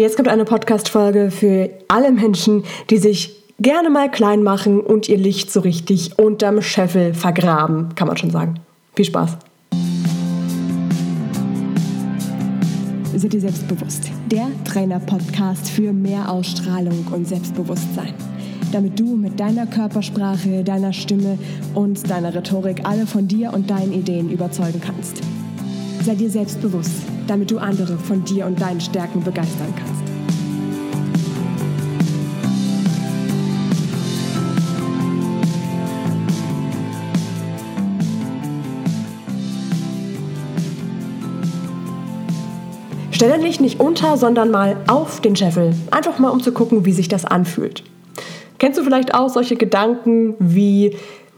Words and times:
Jetzt 0.00 0.16
kommt 0.16 0.28
eine 0.28 0.46
Podcast-Folge 0.46 1.30
für 1.30 1.68
alle 1.88 2.10
Menschen, 2.10 2.64
die 2.88 2.96
sich 2.96 3.36
gerne 3.58 3.90
mal 3.90 4.10
klein 4.10 4.42
machen 4.42 4.80
und 4.80 5.10
ihr 5.10 5.18
Licht 5.18 5.52
so 5.52 5.60
richtig 5.60 6.18
unterm 6.18 6.62
Scheffel 6.62 7.12
vergraben, 7.12 7.94
kann 7.96 8.08
man 8.08 8.16
schon 8.16 8.30
sagen. 8.30 8.54
Viel 8.96 9.04
Spaß. 9.04 9.36
Seid 13.14 13.34
ihr 13.34 13.40
selbstbewusst? 13.42 14.04
Der 14.30 14.46
Trainer-Podcast 14.64 15.68
für 15.68 15.92
mehr 15.92 16.30
Ausstrahlung 16.32 17.04
und 17.12 17.28
Selbstbewusstsein. 17.28 18.14
Damit 18.72 18.98
du 18.98 19.16
mit 19.16 19.38
deiner 19.38 19.66
Körpersprache, 19.66 20.64
deiner 20.64 20.94
Stimme 20.94 21.38
und 21.74 22.08
deiner 22.08 22.34
Rhetorik 22.34 22.88
alle 22.88 23.06
von 23.06 23.28
dir 23.28 23.52
und 23.52 23.68
deinen 23.68 23.92
Ideen 23.92 24.30
überzeugen 24.30 24.80
kannst. 24.82 25.20
Sei 26.02 26.14
dir 26.14 26.30
selbstbewusst, 26.30 27.02
damit 27.26 27.50
du 27.50 27.58
andere 27.58 27.98
von 27.98 28.24
dir 28.24 28.46
und 28.46 28.58
deinen 28.58 28.80
Stärken 28.80 29.22
begeistern 29.22 29.74
kannst. 29.76 30.00
Stelle 43.10 43.38
dich 43.38 43.60
nicht 43.60 43.78
unter, 43.78 44.16
sondern 44.16 44.50
mal 44.50 44.78
auf 44.86 45.20
den 45.20 45.36
Scheffel. 45.36 45.74
Einfach 45.90 46.18
mal, 46.18 46.30
um 46.30 46.42
zu 46.42 46.52
gucken, 46.52 46.86
wie 46.86 46.92
sich 46.92 47.08
das 47.08 47.26
anfühlt. 47.26 47.84
Kennst 48.56 48.78
du 48.78 48.84
vielleicht 48.84 49.12
auch 49.12 49.28
solche 49.28 49.56
Gedanken 49.56 50.34
wie, 50.38 50.96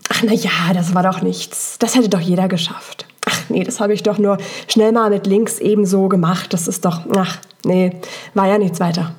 ach 0.08 0.22
na 0.24 0.32
ja, 0.32 0.72
das 0.72 0.94
war 0.94 1.02
doch 1.02 1.20
nichts. 1.20 1.78
Das 1.80 1.96
hätte 1.96 2.08
doch 2.08 2.20
jeder 2.20 2.46
geschafft. 2.46 3.06
Nee, 3.52 3.64
das 3.64 3.80
habe 3.80 3.92
ich 3.92 4.02
doch 4.02 4.18
nur 4.18 4.38
schnell 4.68 4.92
mal 4.92 5.10
mit 5.10 5.26
links 5.26 5.58
ebenso 5.58 6.08
gemacht. 6.08 6.52
Das 6.52 6.68
ist 6.68 6.84
doch, 6.84 7.00
ach 7.16 7.38
nee, 7.64 7.92
war 8.34 8.48
ja 8.48 8.58
nichts 8.58 8.80
weiter. 8.80 9.14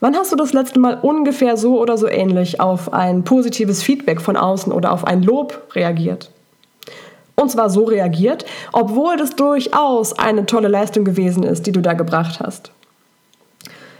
Wann 0.00 0.16
hast 0.16 0.32
du 0.32 0.36
das 0.36 0.52
letzte 0.52 0.78
Mal 0.78 0.98
ungefähr 1.00 1.56
so 1.56 1.80
oder 1.80 1.96
so 1.96 2.08
ähnlich 2.08 2.60
auf 2.60 2.92
ein 2.92 3.24
positives 3.24 3.82
Feedback 3.82 4.20
von 4.20 4.36
außen 4.36 4.72
oder 4.72 4.92
auf 4.92 5.06
ein 5.06 5.22
Lob 5.22 5.62
reagiert? 5.74 6.30
Und 7.36 7.50
zwar 7.50 7.70
so 7.70 7.84
reagiert, 7.84 8.44
obwohl 8.72 9.16
das 9.16 9.30
durchaus 9.30 10.18
eine 10.18 10.46
tolle 10.46 10.68
Leistung 10.68 11.04
gewesen 11.04 11.42
ist, 11.42 11.66
die 11.66 11.72
du 11.72 11.80
da 11.80 11.94
gebracht 11.94 12.40
hast. 12.40 12.72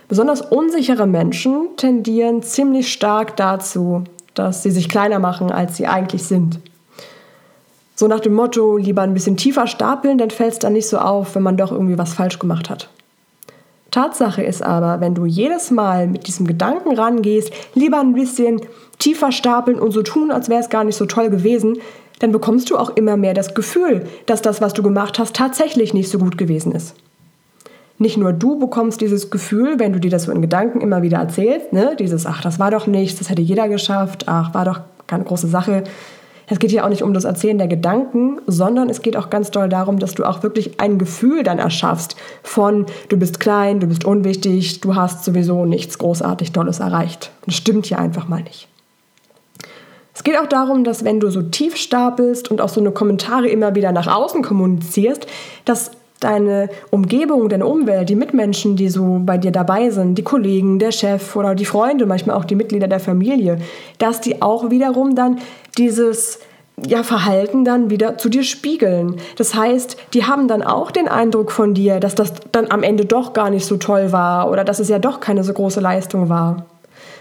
Besonders 0.08 0.42
unsichere 0.42 1.06
Menschen 1.06 1.68
tendieren 1.76 2.42
ziemlich 2.42 2.92
stark 2.92 3.36
dazu, 3.36 4.04
dass 4.34 4.62
sie 4.62 4.70
sich 4.70 4.88
kleiner 4.88 5.18
machen, 5.18 5.50
als 5.50 5.76
sie 5.76 5.86
eigentlich 5.86 6.24
sind. 6.24 6.60
So 8.02 8.08
nach 8.08 8.18
dem 8.18 8.34
Motto, 8.34 8.78
lieber 8.78 9.02
ein 9.02 9.14
bisschen 9.14 9.36
tiefer 9.36 9.68
stapeln, 9.68 10.18
dann 10.18 10.30
fällt 10.30 10.54
es 10.54 10.58
dann 10.58 10.72
nicht 10.72 10.88
so 10.88 10.98
auf, 10.98 11.36
wenn 11.36 11.44
man 11.44 11.56
doch 11.56 11.70
irgendwie 11.70 11.98
was 11.98 12.14
falsch 12.14 12.40
gemacht 12.40 12.68
hat. 12.68 12.88
Tatsache 13.92 14.42
ist 14.42 14.60
aber, 14.60 15.00
wenn 15.00 15.14
du 15.14 15.24
jedes 15.24 15.70
Mal 15.70 16.08
mit 16.08 16.26
diesem 16.26 16.48
Gedanken 16.48 16.96
rangehst, 16.98 17.52
lieber 17.76 18.00
ein 18.00 18.12
bisschen 18.12 18.60
tiefer 18.98 19.30
stapeln 19.30 19.78
und 19.78 19.92
so 19.92 20.02
tun, 20.02 20.32
als 20.32 20.48
wäre 20.48 20.60
es 20.60 20.68
gar 20.68 20.82
nicht 20.82 20.96
so 20.96 21.06
toll 21.06 21.30
gewesen, 21.30 21.78
dann 22.18 22.32
bekommst 22.32 22.70
du 22.70 22.76
auch 22.76 22.90
immer 22.96 23.16
mehr 23.16 23.34
das 23.34 23.54
Gefühl, 23.54 24.04
dass 24.26 24.42
das, 24.42 24.60
was 24.60 24.72
du 24.72 24.82
gemacht 24.82 25.20
hast, 25.20 25.36
tatsächlich 25.36 25.94
nicht 25.94 26.10
so 26.10 26.18
gut 26.18 26.36
gewesen 26.36 26.72
ist. 26.72 26.96
Nicht 27.98 28.16
nur 28.16 28.32
du 28.32 28.58
bekommst 28.58 29.00
dieses 29.00 29.30
Gefühl, 29.30 29.78
wenn 29.78 29.92
du 29.92 30.00
dir 30.00 30.10
das 30.10 30.24
so 30.24 30.32
in 30.32 30.42
Gedanken 30.42 30.80
immer 30.80 31.02
wieder 31.02 31.18
erzählst, 31.18 31.72
ne? 31.72 31.94
dieses, 31.96 32.26
ach, 32.26 32.42
das 32.42 32.58
war 32.58 32.72
doch 32.72 32.88
nichts, 32.88 33.20
das 33.20 33.30
hätte 33.30 33.42
jeder 33.42 33.68
geschafft, 33.68 34.24
ach, 34.26 34.54
war 34.54 34.64
doch 34.64 34.80
keine 35.06 35.22
große 35.22 35.46
Sache. 35.46 35.84
Es 36.52 36.58
geht 36.58 36.70
hier 36.70 36.84
auch 36.84 36.90
nicht 36.90 37.02
um 37.02 37.14
das 37.14 37.24
Erzählen 37.24 37.56
der 37.56 37.66
Gedanken, 37.66 38.38
sondern 38.46 38.90
es 38.90 39.00
geht 39.00 39.16
auch 39.16 39.30
ganz 39.30 39.50
doll 39.50 39.70
darum, 39.70 39.98
dass 39.98 40.14
du 40.14 40.24
auch 40.24 40.42
wirklich 40.42 40.78
ein 40.80 40.98
Gefühl 40.98 41.44
dann 41.44 41.58
erschaffst 41.58 42.14
von, 42.42 42.84
du 43.08 43.16
bist 43.16 43.40
klein, 43.40 43.80
du 43.80 43.86
bist 43.86 44.04
unwichtig, 44.04 44.82
du 44.82 44.94
hast 44.94 45.24
sowieso 45.24 45.64
nichts 45.64 45.96
großartig 45.96 46.52
Tolles 46.52 46.78
erreicht. 46.78 47.30
Das 47.46 47.54
stimmt 47.54 47.86
hier 47.86 47.98
einfach 47.98 48.28
mal 48.28 48.42
nicht. 48.42 48.68
Es 50.14 50.24
geht 50.24 50.38
auch 50.38 50.46
darum, 50.46 50.84
dass 50.84 51.04
wenn 51.04 51.20
du 51.20 51.30
so 51.30 51.40
tief 51.40 51.74
stapelst 51.74 52.50
und 52.50 52.60
auch 52.60 52.68
so 52.68 52.80
eine 52.80 52.90
Kommentare 52.90 53.48
immer 53.48 53.74
wieder 53.74 53.90
nach 53.90 54.06
außen 54.06 54.42
kommunizierst, 54.42 55.26
dass 55.64 55.92
deine 56.24 56.68
Umgebung, 56.90 57.48
deine 57.48 57.66
Umwelt, 57.66 58.08
die 58.08 58.16
Mitmenschen, 58.16 58.76
die 58.76 58.88
so 58.88 59.20
bei 59.24 59.38
dir 59.38 59.52
dabei 59.52 59.90
sind, 59.90 60.16
die 60.16 60.22
Kollegen, 60.22 60.78
der 60.78 60.92
Chef 60.92 61.36
oder 61.36 61.54
die 61.54 61.64
Freunde, 61.64 62.06
manchmal 62.06 62.36
auch 62.36 62.44
die 62.44 62.54
Mitglieder 62.54 62.88
der 62.88 63.00
Familie, 63.00 63.58
dass 63.98 64.20
die 64.20 64.42
auch 64.42 64.70
wiederum 64.70 65.14
dann 65.14 65.38
dieses 65.78 66.40
ja, 66.86 67.02
Verhalten 67.02 67.64
dann 67.64 67.90
wieder 67.90 68.18
zu 68.18 68.28
dir 68.28 68.42
spiegeln. 68.42 69.16
Das 69.36 69.54
heißt, 69.54 69.96
die 70.14 70.24
haben 70.24 70.48
dann 70.48 70.62
auch 70.62 70.90
den 70.90 71.08
Eindruck 71.08 71.52
von 71.52 71.74
dir, 71.74 72.00
dass 72.00 72.14
das 72.14 72.32
dann 72.50 72.70
am 72.70 72.82
Ende 72.82 73.04
doch 73.04 73.32
gar 73.32 73.50
nicht 73.50 73.66
so 73.66 73.76
toll 73.76 74.12
war 74.12 74.50
oder 74.50 74.64
dass 74.64 74.78
es 74.78 74.88
ja 74.88 74.98
doch 74.98 75.20
keine 75.20 75.44
so 75.44 75.52
große 75.52 75.80
Leistung 75.80 76.28
war. 76.28 76.66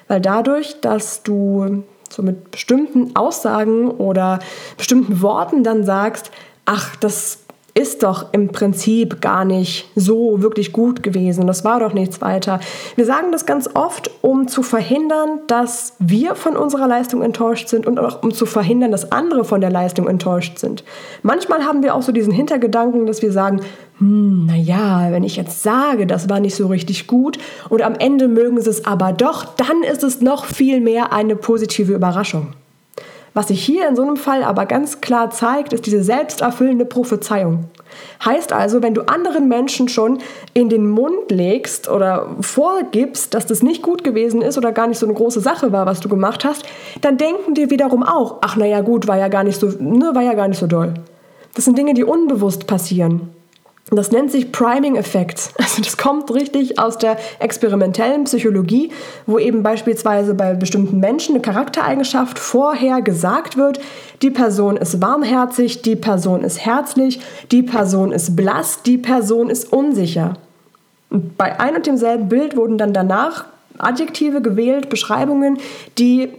Weil 0.08 0.22
dadurch, 0.22 0.80
dass 0.82 1.24
du 1.24 1.84
so 2.10 2.24
mit 2.24 2.52
bestimmten 2.52 3.16
Aussagen 3.16 3.90
oder 3.90 4.40
bestimmten 4.78 5.22
Worten 5.22 5.64
dann 5.64 5.86
sagst, 5.86 6.32
ach, 6.66 6.96
das 6.98 7.41
ist 7.74 8.04
doch 8.04 8.34
im 8.34 8.50
Prinzip 8.50 9.22
gar 9.22 9.46
nicht 9.46 9.90
so 9.96 10.42
wirklich 10.42 10.74
gut 10.74 11.04
gewesen. 11.04 11.48
Das 11.48 11.64
war 11.64 11.80
doch 11.80 11.94
nichts 11.94 12.22
weiter. 12.22 12.60
Wir 12.96 13.06
sagen 13.06 13.32
das 13.32 13.46
ganz 13.46 13.70
oft, 13.74 14.12
um 14.22 14.48
zu 14.48 14.62
verhindern, 14.62 15.40
dass 15.48 15.94
wir 16.00 16.36
von 16.36 16.58
unserer 16.58 16.88
Leistung 16.88 17.22
enttäuscht 17.22 17.70
sind 17.70 17.88
und 17.88 18.00
auch 18.00 18.24
um 18.24 18.34
zu 18.34 18.46
verhindern, 18.46 18.92
dass 18.92 19.12
andere 19.12 19.46
von 19.46 19.62
der 19.62 19.70
Leistung 19.70 20.08
enttäuscht 20.08 20.60
sind. 20.60 20.84
Manchmal 21.24 21.64
haben 21.64 21.82
wir 21.84 21.96
auch 21.96 22.02
so 22.02 22.12
diesen 22.12 22.34
Hintergedanken, 22.34 23.06
dass 23.06 23.22
wir 23.22 23.32
sagen, 23.32 23.62
hm, 24.00 24.48
naja, 24.48 25.08
wenn 25.12 25.24
ich 25.24 25.36
jetzt 25.36 25.64
sage, 25.64 26.08
das 26.08 26.28
war 26.28 26.40
nicht 26.40 26.56
so 26.56 26.68
richtig 26.68 27.08
gut 27.08 27.38
und 27.70 27.82
am 27.82 27.96
Ende 27.96 28.28
mögen 28.28 28.60
sie 28.60 28.70
es 28.70 28.86
aber 28.86 29.14
doch, 29.14 29.46
dann 29.56 29.84
ist 29.84 30.04
es 30.04 30.22
noch 30.22 30.46
viel 30.46 30.82
mehr 30.82 31.14
eine 31.14 31.36
positive 31.36 31.94
Überraschung. 31.94 32.48
Was 33.34 33.48
sich 33.48 33.64
hier 33.64 33.88
in 33.88 33.96
so 33.96 34.02
einem 34.02 34.18
Fall 34.18 34.44
aber 34.44 34.66
ganz 34.66 35.00
klar 35.00 35.30
zeigt, 35.30 35.72
ist 35.72 35.86
diese 35.86 36.04
selbsterfüllende 36.04 36.84
Prophezeiung. 36.86 37.66
Heißt 38.26 38.52
also, 38.52 38.82
wenn 38.82 38.94
du 38.94 39.04
anderen 39.04 39.48
Menschen 39.48 39.88
schon 39.88 40.20
in 40.54 40.68
den 40.68 40.90
Mund 40.90 41.32
legst 41.32 41.90
oder 41.90 42.36
vorgibst, 42.42 43.34
dass 43.34 43.46
das 43.46 43.64
nicht 43.64 43.82
gut 43.84 44.04
gewesen 44.04 44.42
ist 44.42 44.58
oder 44.58 44.74
gar 44.74 44.88
nicht 44.88 45.00
so 45.00 45.06
eine 45.06 45.16
große 45.16 45.40
Sache 45.40 45.72
war, 45.72 45.86
was 45.86 46.02
du 46.02 46.10
gemacht 46.10 46.44
hast, 46.44 46.64
dann 47.02 47.18
denken 47.18 47.54
die 47.54 47.70
wiederum 47.70 48.04
auch, 48.04 48.40
ach 48.42 48.58
naja 48.58 48.82
gut, 48.82 49.08
war 49.08 49.18
ja 49.18 49.30
gar 49.30 49.46
nicht 49.46 49.60
so, 49.60 49.68
ne, 49.80 50.12
war 50.14 50.24
ja 50.24 50.34
gar 50.34 50.50
nicht 50.50 50.60
so 50.60 50.68
doll. 50.68 50.94
Das 51.56 51.66
sind 51.66 51.78
Dinge, 51.78 51.94
die 51.94 52.04
unbewusst 52.04 52.68
passieren. 52.68 53.30
Das 53.94 54.10
nennt 54.10 54.32
sich 54.32 54.52
Priming-Effekt. 54.52 55.50
Also 55.58 55.82
das 55.82 55.98
kommt 55.98 56.34
richtig 56.34 56.80
aus 56.80 56.98
der 56.98 57.18
experimentellen 57.40 58.26
Psychologie, 58.26 58.92
wo 59.26 59.38
eben 59.38 59.64
beispielsweise 59.64 60.34
bei 60.34 60.54
bestimmten 60.54 61.00
Menschen 61.00 61.36
eine 61.36 61.42
Charaktereigenschaft 61.42 62.40
vorher 62.40 63.02
gesagt 63.02 63.58
wird, 63.58 63.80
die 64.22 64.32
Person 64.32 64.76
ist 64.76 65.02
warmherzig, 65.02 65.82
die 65.82 65.96
Person 65.96 66.44
ist 66.44 66.60
herzlich, 66.66 67.22
die 67.52 67.64
Person 67.64 68.12
ist 68.12 68.36
blass, 68.36 68.82
die 68.84 68.98
Person 68.98 69.50
ist 69.50 69.72
unsicher. 69.72 70.34
Und 71.10 71.38
bei 71.38 71.60
ein 71.60 71.76
und 71.76 71.86
demselben 71.86 72.28
Bild 72.28 72.56
wurden 72.58 72.78
dann 72.78 72.94
danach 72.94 73.46
Adjektive 73.78 74.42
gewählt, 74.42 74.90
Beschreibungen, 74.90 75.58
die 75.98 76.30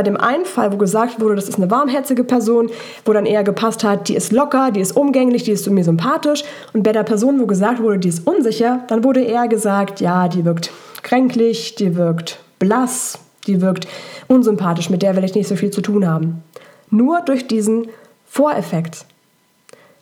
bei 0.00 0.04
dem 0.04 0.16
einen 0.16 0.46
Fall, 0.46 0.72
wo 0.72 0.78
gesagt 0.78 1.20
wurde, 1.20 1.34
das 1.34 1.46
ist 1.46 1.58
eine 1.58 1.70
warmherzige 1.70 2.24
Person, 2.24 2.70
wo 3.04 3.12
dann 3.12 3.26
eher 3.26 3.44
gepasst 3.44 3.84
hat, 3.84 4.08
die 4.08 4.14
ist 4.14 4.32
locker, 4.32 4.70
die 4.70 4.80
ist 4.80 4.96
umgänglich, 4.96 5.42
die 5.42 5.50
ist 5.50 5.68
mir 5.68 5.84
sympathisch. 5.84 6.42
Und 6.72 6.84
bei 6.84 6.92
der 6.92 7.02
Person, 7.02 7.38
wo 7.38 7.44
gesagt 7.44 7.82
wurde, 7.82 7.98
die 7.98 8.08
ist 8.08 8.26
unsicher, 8.26 8.80
dann 8.88 9.04
wurde 9.04 9.20
eher 9.20 9.46
gesagt, 9.46 10.00
ja, 10.00 10.28
die 10.28 10.46
wirkt 10.46 10.70
kränklich, 11.02 11.74
die 11.74 11.96
wirkt 11.96 12.38
blass, 12.58 13.18
die 13.46 13.60
wirkt 13.60 13.86
unsympathisch, 14.26 14.88
mit 14.88 15.02
der 15.02 15.16
will 15.16 15.24
ich 15.24 15.34
nicht 15.34 15.48
so 15.48 15.54
viel 15.54 15.70
zu 15.70 15.82
tun 15.82 16.08
haben. 16.08 16.42
Nur 16.88 17.20
durch 17.20 17.46
diesen 17.46 17.88
Voreffekt. 18.24 19.04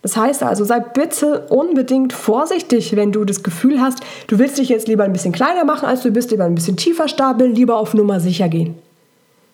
Das 0.02 0.16
heißt 0.16 0.44
also, 0.44 0.62
sei 0.62 0.78
bitte 0.78 1.48
unbedingt 1.48 2.12
vorsichtig, 2.12 2.94
wenn 2.94 3.10
du 3.10 3.24
das 3.24 3.42
Gefühl 3.42 3.80
hast, 3.80 3.98
du 4.28 4.38
willst 4.38 4.58
dich 4.58 4.68
jetzt 4.68 4.86
lieber 4.86 5.02
ein 5.02 5.12
bisschen 5.12 5.32
kleiner 5.32 5.64
machen, 5.64 5.86
als 5.86 6.02
du 6.02 6.12
bist, 6.12 6.30
lieber 6.30 6.44
ein 6.44 6.54
bisschen 6.54 6.76
tiefer 6.76 7.08
stapeln, 7.08 7.52
lieber 7.52 7.76
auf 7.78 7.94
Nummer 7.94 8.20
sicher 8.20 8.48
gehen. 8.48 8.76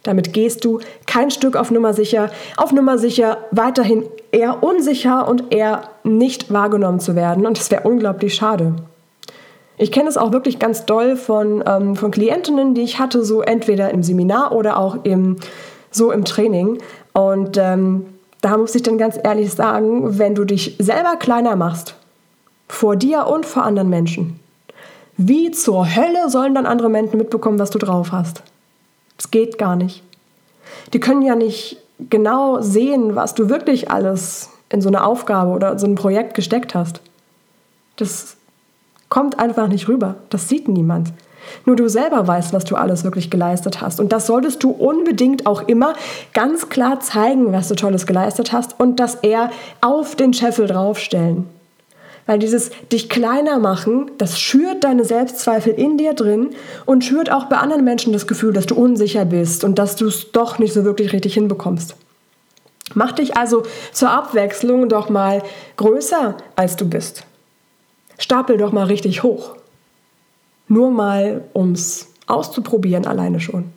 Damit 0.05 0.33
gehst 0.33 0.65
du 0.65 0.81
kein 1.07 1.31
Stück 1.31 1.57
auf 1.57 1.71
Nummer 1.71 1.93
sicher, 1.95 2.31
auf 2.57 2.73
Nummer 2.73 2.99
sicher 2.99 3.39
weiterhin 3.51 4.05
eher 4.31 4.63
unsicher 4.63 5.27
und 5.27 5.53
eher 5.53 5.89
nicht 6.05 6.53
wahrgenommen 6.53 7.01
zu 7.01 7.17
werden. 7.17 7.47
Und 7.47 7.59
das 7.59 7.71
wäre 7.71 7.83
unglaublich 7.83 8.35
schade. 8.35 8.77
Ich 9.77 9.91
kenne 9.91 10.09
es 10.09 10.17
auch 10.17 10.31
wirklich 10.31 10.59
ganz 10.59 10.85
doll 10.85 11.17
von, 11.17 11.65
ähm, 11.67 11.97
von 11.97 12.11
Klientinnen, 12.11 12.75
die 12.75 12.83
ich 12.83 13.01
hatte, 13.01 13.25
so 13.25 13.41
entweder 13.41 13.91
im 13.91 14.03
Seminar 14.03 14.53
oder 14.53 14.79
auch 14.79 14.99
im, 15.05 15.37
so 15.91 16.13
im 16.13 16.25
Training. 16.25 16.79
Und 17.13 17.57
ähm, 17.57 18.07
da 18.41 18.57
muss 18.57 18.75
ich 18.75 18.83
dann 18.83 18.99
ganz 18.99 19.19
ehrlich 19.23 19.53
sagen, 19.53 20.19
wenn 20.19 20.35
du 20.35 20.45
dich 20.45 20.77
selber 20.79 21.17
kleiner 21.17 21.57
machst, 21.57 21.97
vor 22.69 22.95
dir 22.95 23.27
und 23.27 23.47
vor 23.47 23.65
anderen 23.65 23.89
Menschen, 23.89 24.39
wie 25.17 25.51
zur 25.51 25.97
Hölle 25.97 26.29
sollen 26.29 26.55
dann 26.55 26.67
andere 26.67 26.89
Menschen 26.89 27.19
mitbekommen, 27.19 27.59
was 27.59 27.71
du 27.71 27.79
drauf 27.79 28.13
hast? 28.13 28.43
Es 29.19 29.31
geht 29.31 29.59
gar 29.59 29.77
nicht. 29.77 30.03
Die 30.93 31.01
können 31.01 31.23
ja 31.23 31.35
nicht 31.35 31.79
genau 32.11 32.61
sehen, 32.61 33.15
was 33.15 33.35
du 33.35 33.49
wirklich 33.49 33.91
alles 33.91 34.51
in 34.69 34.81
so 34.81 34.89
eine 34.89 35.05
Aufgabe 35.05 35.51
oder 35.51 35.79
so 35.79 35.87
ein 35.87 35.95
Projekt 35.95 36.35
gesteckt 36.35 36.75
hast. 36.75 37.01
Das 37.97 38.37
kommt 39.09 39.39
einfach 39.39 39.69
nicht 39.69 39.89
rüber. 39.89 40.17
Das 40.31 40.49
sieht 40.49 40.69
niemand. 40.69 41.13
Nur 41.67 41.77
du 41.77 41.89
selber 41.89 42.27
weißt, 42.27 42.53
was 42.53 42.65
du 42.65 42.75
alles 42.75 43.05
wirklich 43.05 43.31
geleistet 43.31 43.81
hast. 43.81 44.01
Und 44.01 44.13
das 44.13 44.27
solltest 44.27 44.63
du 44.65 44.71
unbedingt 44.71 45.47
auch 45.47 45.63
immer 45.69 45.95
ganz 46.33 46.69
klar 46.69 47.01
zeigen, 47.01 47.53
was 47.53 47.69
du 47.69 47.75
Tolles 47.75 48.07
geleistet 48.07 48.53
hast 48.53 48.81
und 48.81 48.99
das 48.99 49.17
eher 49.17 49.51
auf 49.81 50.17
den 50.17 50.33
Scheffel 50.33 50.67
draufstellen. 50.67 51.47
Weil 52.27 52.39
dieses 52.39 52.71
dich 52.91 53.09
kleiner 53.09 53.59
machen, 53.59 54.11
das 54.17 54.41
schürt 54.41 54.85
deine 54.85 55.05
Selbstzweifel 55.05 55.75
in 55.75 55.99
dir 55.99 56.15
drin 56.15 56.51
und 56.87 57.05
schürt 57.05 57.31
auch 57.31 57.47
bei 57.47 57.57
anderen 57.57 57.85
Menschen 57.85 58.13
das 58.13 58.27
Gefühl, 58.27 58.53
dass 58.53 58.67
du 58.67 58.75
unsicher 58.75 59.25
bist 59.25 59.63
und 59.63 59.79
dass 59.79 59.97
du 59.97 60.07
es 60.07 60.33
doch 60.33 60.59
nicht 60.59 60.73
so 60.73 60.85
wirklich 60.85 61.13
richtig 61.13 61.35
hinbekommst. 61.35 61.97
Mach 62.95 63.13
dich 63.13 63.37
also 63.37 63.65
zur 63.93 64.11
Abwechslung 64.11 64.89
doch 64.89 65.09
mal 65.09 65.43
größer, 65.77 66.37
als 66.57 66.77
du 66.77 66.89
bist. 66.89 67.25
Stapel 68.19 68.57
doch 68.57 68.73
mal 68.73 68.87
richtig 68.87 69.23
hoch. 69.23 69.57
Nur 70.69 70.91
mal, 70.91 71.45
ums 71.55 72.09
auszuprobieren 72.27 73.07
alleine 73.07 73.41
schon. 73.41 73.73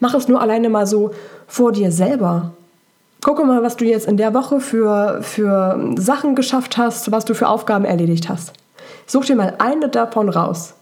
Mach 0.00 0.14
es 0.14 0.28
nur 0.28 0.40
alleine 0.40 0.68
mal 0.68 0.86
so 0.86 1.12
vor 1.46 1.72
dir 1.72 1.92
selber. 1.92 2.54
Gucke 3.20 3.44
mal, 3.44 3.62
was 3.62 3.76
du 3.76 3.84
jetzt 3.84 4.06
in 4.06 4.16
der 4.16 4.32
Woche 4.32 4.60
für, 4.60 5.22
für 5.22 5.94
Sachen 5.96 6.34
geschafft 6.34 6.78
hast, 6.78 7.12
was 7.12 7.24
du 7.24 7.34
für 7.34 7.48
Aufgaben 7.48 7.84
erledigt 7.84 8.28
hast. 8.28 8.52
Such 9.06 9.26
dir 9.26 9.36
mal 9.36 9.56
eine 9.58 9.88
davon 9.88 10.28
raus. 10.28 10.74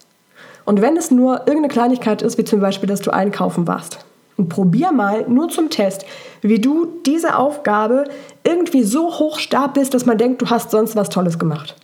Und 0.64 0.80
wenn 0.80 0.96
es 0.96 1.10
nur 1.10 1.40
irgendeine 1.40 1.68
Kleinigkeit 1.68 2.22
ist, 2.22 2.38
wie 2.38 2.44
zum 2.44 2.60
Beispiel, 2.60 2.88
dass 2.88 3.00
du 3.00 3.10
einkaufen 3.10 3.66
warst, 3.66 4.04
und 4.36 4.48
probier 4.48 4.92
mal 4.92 5.24
nur 5.28 5.48
zum 5.48 5.68
Test, 5.68 6.06
wie 6.42 6.60
du 6.60 6.86
diese 7.04 7.36
Aufgabe 7.36 8.04
irgendwie 8.44 8.84
so 8.84 9.18
hoch 9.18 9.40
stapelst, 9.40 9.92
dass 9.92 10.06
man 10.06 10.16
denkt, 10.16 10.40
du 10.40 10.48
hast 10.48 10.70
sonst 10.70 10.94
was 10.94 11.10
Tolles 11.10 11.38
gemacht. 11.38 11.74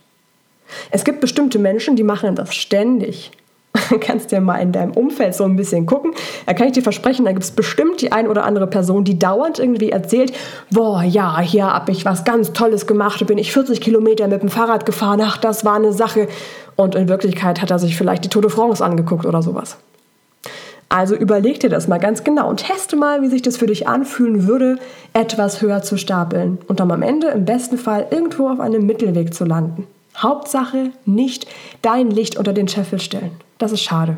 Es 0.89 1.03
gibt 1.03 1.19
bestimmte 1.19 1.59
Menschen, 1.59 1.95
die 1.95 2.03
machen 2.03 2.33
das 2.35 2.55
ständig. 2.55 3.31
Kannst 3.99 4.31
ja 4.31 4.39
mal 4.39 4.57
in 4.57 4.71
deinem 4.71 4.91
Umfeld 4.91 5.35
so 5.35 5.43
ein 5.43 5.55
bisschen 5.55 5.85
gucken. 5.85 6.11
Da 6.45 6.53
kann 6.53 6.67
ich 6.67 6.73
dir 6.73 6.83
versprechen, 6.83 7.25
da 7.25 7.31
gibt 7.31 7.43
es 7.43 7.51
bestimmt 7.51 8.01
die 8.01 8.11
ein 8.11 8.27
oder 8.27 8.43
andere 8.43 8.67
Person, 8.67 9.03
die 9.03 9.19
dauernd 9.19 9.59
irgendwie 9.59 9.91
erzählt, 9.91 10.33
boah, 10.71 11.03
ja, 11.03 11.39
hier 11.39 11.65
habe 11.65 11.91
ich 11.91 12.05
was 12.05 12.23
ganz 12.23 12.53
Tolles 12.53 12.87
gemacht, 12.87 13.25
bin 13.27 13.37
ich 13.37 13.51
40 13.51 13.81
Kilometer 13.81 14.27
mit 14.27 14.41
dem 14.41 14.49
Fahrrad 14.49 14.85
gefahren, 14.85 15.21
ach, 15.23 15.37
das 15.37 15.65
war 15.65 15.75
eine 15.75 15.93
Sache. 15.93 16.27
Und 16.75 16.95
in 16.95 17.07
Wirklichkeit 17.07 17.61
hat 17.61 17.71
er 17.71 17.79
sich 17.79 17.95
vielleicht 17.95 18.25
die 18.25 18.29
Tour 18.29 18.41
de 18.41 18.51
France 18.51 18.83
angeguckt 18.83 19.25
oder 19.25 19.41
sowas. 19.41 19.77
Also 20.89 21.15
überleg 21.15 21.59
dir 21.59 21.69
das 21.69 21.87
mal 21.87 21.97
ganz 21.97 22.23
genau 22.23 22.49
und 22.49 22.65
teste 22.67 22.95
mal, 22.95 23.21
wie 23.21 23.27
sich 23.27 23.41
das 23.41 23.57
für 23.57 23.65
dich 23.65 23.87
anfühlen 23.87 24.47
würde, 24.47 24.77
etwas 25.13 25.61
höher 25.61 25.81
zu 25.81 25.97
stapeln 25.97 26.59
und 26.67 26.79
dann 26.79 26.91
am 26.91 27.01
Ende 27.01 27.27
im 27.27 27.43
besten 27.43 27.77
Fall 27.77 28.07
irgendwo 28.11 28.49
auf 28.49 28.59
einem 28.59 28.85
Mittelweg 28.85 29.33
zu 29.33 29.45
landen. 29.45 29.87
Hauptsache 30.17 30.91
nicht 31.05 31.47
dein 31.81 32.09
Licht 32.09 32.37
unter 32.37 32.53
den 32.53 32.67
Scheffel 32.67 32.99
stellen. 32.99 33.31
Das 33.57 33.71
ist 33.71 33.81
schade. 33.81 34.17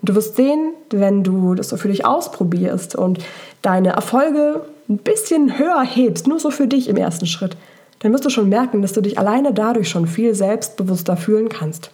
Und 0.00 0.08
du 0.08 0.14
wirst 0.14 0.36
sehen, 0.36 0.74
wenn 0.90 1.22
du 1.22 1.54
das 1.54 1.68
so 1.68 1.76
für 1.76 1.88
dich 1.88 2.04
ausprobierst 2.04 2.96
und 2.96 3.20
deine 3.62 3.90
Erfolge 3.90 4.62
ein 4.88 4.98
bisschen 4.98 5.58
höher 5.58 5.82
hebst, 5.82 6.26
nur 6.26 6.40
so 6.40 6.50
für 6.50 6.66
dich 6.66 6.88
im 6.88 6.96
ersten 6.96 7.26
Schritt, 7.26 7.56
dann 8.00 8.12
wirst 8.12 8.24
du 8.24 8.30
schon 8.30 8.48
merken, 8.48 8.82
dass 8.82 8.92
du 8.92 9.00
dich 9.00 9.18
alleine 9.18 9.54
dadurch 9.54 9.88
schon 9.88 10.08
viel 10.08 10.34
selbstbewusster 10.34 11.16
fühlen 11.16 11.48
kannst. 11.48 11.90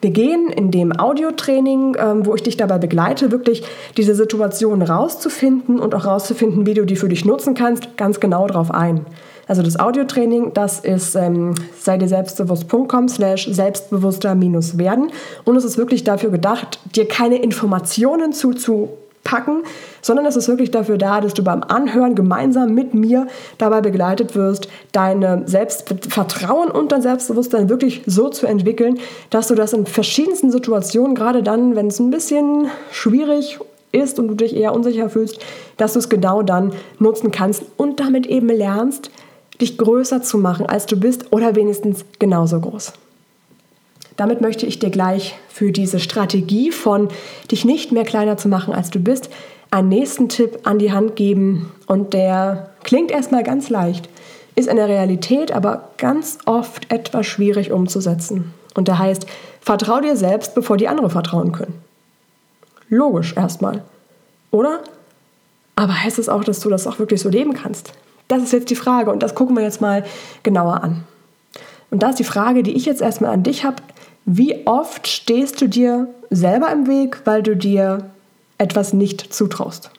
Wir 0.00 0.10
gehen 0.10 0.48
in 0.50 0.70
dem 0.70 0.96
Audiotraining, 0.96 1.96
ähm, 1.98 2.26
wo 2.26 2.34
ich 2.34 2.42
dich 2.42 2.56
dabei 2.56 2.78
begleite, 2.78 3.32
wirklich 3.32 3.64
diese 3.96 4.14
Situation 4.14 4.82
rauszufinden 4.82 5.80
und 5.80 5.94
auch 5.94 6.04
rauszufinden, 6.04 6.66
wie 6.66 6.74
du 6.74 6.84
die 6.84 6.96
für 6.96 7.08
dich 7.08 7.24
nutzen 7.24 7.54
kannst, 7.54 7.96
ganz 7.96 8.20
genau 8.20 8.46
darauf 8.46 8.70
ein. 8.70 9.06
Also 9.46 9.62
das 9.62 9.78
Audiotraining, 9.78 10.52
das 10.54 10.80
ist 10.80 11.14
ähm, 11.14 11.54
sei 11.78 11.98
dir 11.98 12.08
selbstbewusst.com 12.08 13.08
slash 13.08 13.48
selbstbewusster 13.50 14.34
minus 14.34 14.78
werden. 14.78 15.10
Und 15.44 15.56
es 15.56 15.64
ist 15.64 15.78
wirklich 15.78 16.04
dafür 16.04 16.30
gedacht, 16.30 16.78
dir 16.94 17.06
keine 17.06 17.36
Informationen 17.36 18.32
zuzupacken, 18.32 19.62
sondern 20.00 20.26
es 20.26 20.36
ist 20.36 20.48
wirklich 20.48 20.70
dafür 20.70 20.96
da, 20.96 21.20
dass 21.20 21.34
du 21.34 21.44
beim 21.44 21.62
Anhören 21.62 22.14
gemeinsam 22.14 22.74
mit 22.74 22.94
mir 22.94 23.26
dabei 23.58 23.80
begleitet 23.80 24.34
wirst, 24.34 24.68
dein 24.92 25.46
Selbstvertrauen 25.46 26.70
und 26.70 26.92
dein 26.92 27.02
Selbstbewusstsein 27.02 27.68
wirklich 27.68 28.02
so 28.06 28.28
zu 28.28 28.46
entwickeln, 28.46 28.98
dass 29.30 29.48
du 29.48 29.54
das 29.54 29.72
in 29.72 29.86
verschiedensten 29.86 30.50
Situationen, 30.50 31.14
gerade 31.14 31.42
dann, 31.42 31.76
wenn 31.76 31.88
es 31.88 31.98
ein 31.98 32.10
bisschen 32.10 32.68
schwierig 32.90 33.58
ist 33.92 34.18
und 34.18 34.28
du 34.28 34.34
dich 34.34 34.56
eher 34.56 34.74
unsicher 34.74 35.08
fühlst, 35.08 35.38
dass 35.76 35.92
du 35.92 36.00
es 36.00 36.08
genau 36.08 36.42
dann 36.42 36.72
nutzen 36.98 37.30
kannst 37.30 37.62
und 37.76 38.00
damit 38.00 38.26
eben 38.26 38.48
lernst, 38.48 39.10
dich 39.60 39.78
größer 39.78 40.22
zu 40.22 40.38
machen, 40.38 40.66
als 40.66 40.86
du 40.86 40.96
bist 40.96 41.32
oder 41.32 41.54
wenigstens 41.54 42.04
genauso 42.18 42.60
groß. 42.60 42.92
Damit 44.16 44.40
möchte 44.40 44.66
ich 44.66 44.78
dir 44.78 44.90
gleich 44.90 45.34
für 45.48 45.72
diese 45.72 45.98
Strategie 45.98 46.70
von 46.70 47.08
dich 47.50 47.64
nicht 47.64 47.92
mehr 47.92 48.04
kleiner 48.04 48.36
zu 48.36 48.48
machen, 48.48 48.72
als 48.72 48.90
du 48.90 49.00
bist, 49.00 49.28
einen 49.70 49.88
nächsten 49.88 50.28
Tipp 50.28 50.60
an 50.64 50.78
die 50.78 50.92
Hand 50.92 51.16
geben. 51.16 51.72
Und 51.86 52.14
der 52.14 52.70
klingt 52.84 53.10
erstmal 53.10 53.42
ganz 53.42 53.70
leicht, 53.70 54.08
ist 54.54 54.68
in 54.68 54.76
der 54.76 54.88
Realität 54.88 55.50
aber 55.50 55.90
ganz 55.98 56.38
oft 56.46 56.92
etwas 56.92 57.26
schwierig 57.26 57.72
umzusetzen. 57.72 58.54
Und 58.74 58.86
der 58.86 58.98
heißt, 59.00 59.26
vertrau 59.60 60.00
dir 60.00 60.16
selbst, 60.16 60.54
bevor 60.54 60.76
die 60.76 60.88
andere 60.88 61.10
vertrauen 61.10 61.50
können. 61.50 61.74
Logisch 62.88 63.34
erstmal, 63.36 63.82
oder? 64.52 64.80
Aber 65.74 66.04
heißt 66.04 66.20
es 66.20 66.28
auch, 66.28 66.44
dass 66.44 66.60
du 66.60 66.68
das 66.68 66.86
auch 66.86 67.00
wirklich 67.00 67.20
so 67.20 67.28
leben 67.28 67.54
kannst? 67.54 67.92
Das 68.28 68.42
ist 68.42 68.52
jetzt 68.52 68.70
die 68.70 68.76
Frage 68.76 69.10
und 69.10 69.22
das 69.22 69.34
gucken 69.34 69.56
wir 69.56 69.62
jetzt 69.62 69.80
mal 69.80 70.04
genauer 70.42 70.82
an. 70.82 71.04
Und 71.90 72.02
da 72.02 72.10
ist 72.10 72.18
die 72.18 72.24
Frage, 72.24 72.62
die 72.62 72.72
ich 72.72 72.86
jetzt 72.86 73.02
erstmal 73.02 73.32
an 73.32 73.42
dich 73.42 73.64
habe, 73.64 73.76
wie 74.24 74.66
oft 74.66 75.06
stehst 75.06 75.60
du 75.60 75.68
dir 75.68 76.08
selber 76.30 76.70
im 76.72 76.86
Weg, 76.86 77.20
weil 77.24 77.42
du 77.42 77.56
dir 77.56 78.10
etwas 78.58 78.92
nicht 78.92 79.32
zutraust? 79.32 79.90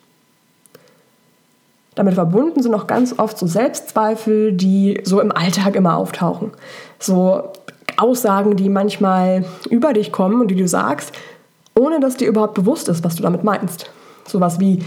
Damit 1.94 2.16
verbunden 2.16 2.62
sind 2.62 2.74
auch 2.74 2.88
ganz 2.88 3.18
oft 3.18 3.38
so 3.38 3.48
Selbstzweifel, 3.48 4.52
die 4.52 5.00
so 5.04 5.22
im 5.22 5.32
Alltag 5.32 5.76
immer 5.76 5.96
auftauchen. 5.96 6.52
So 7.00 7.54
Aussagen, 7.98 8.58
die 8.58 8.68
manchmal 8.68 9.46
über 9.70 9.94
dich 9.94 10.12
kommen 10.12 10.42
und 10.42 10.50
die 10.50 10.56
du 10.56 10.68
sagst, 10.68 11.14
ohne 11.78 12.00
dass 12.00 12.18
dir 12.18 12.28
überhaupt 12.28 12.56
bewusst 12.56 12.90
ist, 12.90 13.04
was 13.04 13.16
du 13.16 13.24
damit 13.24 13.44
meinst. 13.44 13.90
Sowas 14.28 14.60
wie, 14.60 14.84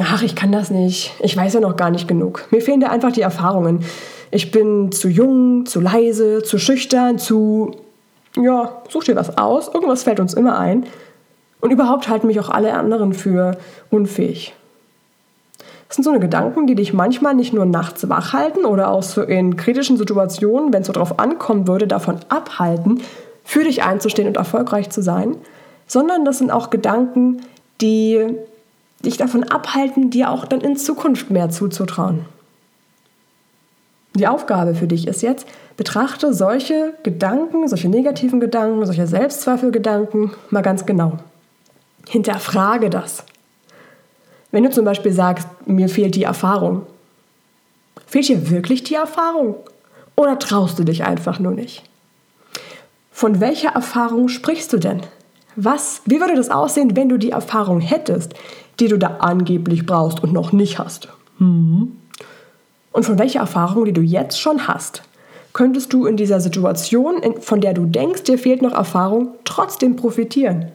ach, 0.00 0.22
ich 0.22 0.34
kann 0.34 0.52
das 0.52 0.70
nicht, 0.70 1.12
ich 1.20 1.36
weiß 1.36 1.54
ja 1.54 1.60
noch 1.60 1.76
gar 1.76 1.90
nicht 1.90 2.08
genug. 2.08 2.46
Mir 2.50 2.60
fehlen 2.60 2.80
da 2.80 2.88
einfach 2.88 3.12
die 3.12 3.22
Erfahrungen. 3.22 3.84
Ich 4.30 4.50
bin 4.50 4.92
zu 4.92 5.08
jung, 5.08 5.66
zu 5.66 5.80
leise, 5.80 6.42
zu 6.42 6.58
schüchtern, 6.58 7.18
zu, 7.18 7.72
ja, 8.36 8.82
such 8.88 9.04
dir 9.04 9.16
was 9.16 9.38
aus, 9.38 9.68
irgendwas 9.72 10.02
fällt 10.02 10.20
uns 10.20 10.34
immer 10.34 10.58
ein. 10.58 10.84
Und 11.60 11.70
überhaupt 11.70 12.08
halten 12.08 12.26
mich 12.26 12.38
auch 12.38 12.50
alle 12.50 12.74
anderen 12.74 13.14
für 13.14 13.56
unfähig. 13.90 14.54
Das 15.88 15.96
sind 15.96 16.04
so 16.04 16.10
eine 16.10 16.20
Gedanken, 16.20 16.66
die 16.66 16.74
dich 16.74 16.92
manchmal 16.92 17.34
nicht 17.34 17.54
nur 17.54 17.64
nachts 17.64 18.08
wach 18.08 18.34
halten 18.34 18.66
oder 18.66 18.90
auch 18.90 19.02
so 19.02 19.22
in 19.22 19.56
kritischen 19.56 19.96
Situationen, 19.96 20.72
wenn 20.72 20.82
es 20.82 20.86
so 20.86 20.92
drauf 20.92 21.18
ankommen 21.18 21.66
würde, 21.66 21.86
davon 21.86 22.16
abhalten, 22.28 23.00
für 23.42 23.64
dich 23.64 23.82
einzustehen 23.82 24.28
und 24.28 24.36
erfolgreich 24.36 24.90
zu 24.90 25.02
sein, 25.02 25.36
sondern 25.86 26.26
das 26.26 26.38
sind 26.38 26.50
auch 26.50 26.68
Gedanken, 26.68 27.40
die 27.80 28.36
dich 29.04 29.16
davon 29.16 29.44
abhalten, 29.44 30.10
dir 30.10 30.30
auch 30.30 30.44
dann 30.44 30.60
in 30.60 30.76
Zukunft 30.76 31.30
mehr 31.30 31.50
zuzutrauen. 31.50 32.24
Die 34.14 34.26
Aufgabe 34.26 34.74
für 34.74 34.88
dich 34.88 35.06
ist 35.06 35.22
jetzt, 35.22 35.46
betrachte 35.76 36.34
solche 36.34 36.94
Gedanken, 37.04 37.68
solche 37.68 37.88
negativen 37.88 38.40
Gedanken, 38.40 38.84
solche 38.84 39.06
Selbstzweifelgedanken 39.06 40.32
mal 40.50 40.62
ganz 40.62 40.86
genau. 40.86 41.18
Hinterfrage 42.08 42.90
das. 42.90 43.22
Wenn 44.50 44.64
du 44.64 44.70
zum 44.70 44.84
Beispiel 44.84 45.12
sagst, 45.12 45.46
mir 45.66 45.88
fehlt 45.88 46.16
die 46.16 46.24
Erfahrung, 46.24 46.86
fehlt 48.06 48.28
dir 48.28 48.50
wirklich 48.50 48.82
die 48.82 48.94
Erfahrung? 48.94 49.56
Oder 50.16 50.38
traust 50.38 50.78
du 50.80 50.84
dich 50.84 51.04
einfach 51.04 51.38
nur 51.38 51.52
nicht? 51.52 51.84
Von 53.12 53.40
welcher 53.40 53.70
Erfahrung 53.70 54.28
sprichst 54.28 54.72
du 54.72 54.78
denn? 54.78 55.02
Was, 55.60 56.02
wie 56.04 56.20
würde 56.20 56.36
das 56.36 56.50
aussehen, 56.50 56.94
wenn 56.94 57.08
du 57.08 57.16
die 57.16 57.32
Erfahrung 57.32 57.80
hättest, 57.80 58.34
die 58.78 58.86
du 58.86 58.96
da 58.96 59.16
angeblich 59.18 59.86
brauchst 59.86 60.22
und 60.22 60.32
noch 60.32 60.52
nicht 60.52 60.78
hast. 60.78 61.08
Mhm. 61.38 61.96
Und 62.92 63.04
von 63.04 63.18
welcher 63.18 63.40
Erfahrung, 63.40 63.84
die 63.84 63.92
du 63.92 64.00
jetzt 64.00 64.40
schon 64.40 64.68
hast, 64.68 65.02
könntest 65.52 65.92
du 65.92 66.06
in 66.06 66.16
dieser 66.16 66.40
Situation, 66.40 67.20
von 67.40 67.60
der 67.60 67.74
du 67.74 67.86
denkst, 67.86 68.22
dir 68.22 68.38
fehlt 68.38 68.62
noch 68.62 68.72
Erfahrung, 68.72 69.30
trotzdem 69.44 69.96
profitieren? 69.96 70.68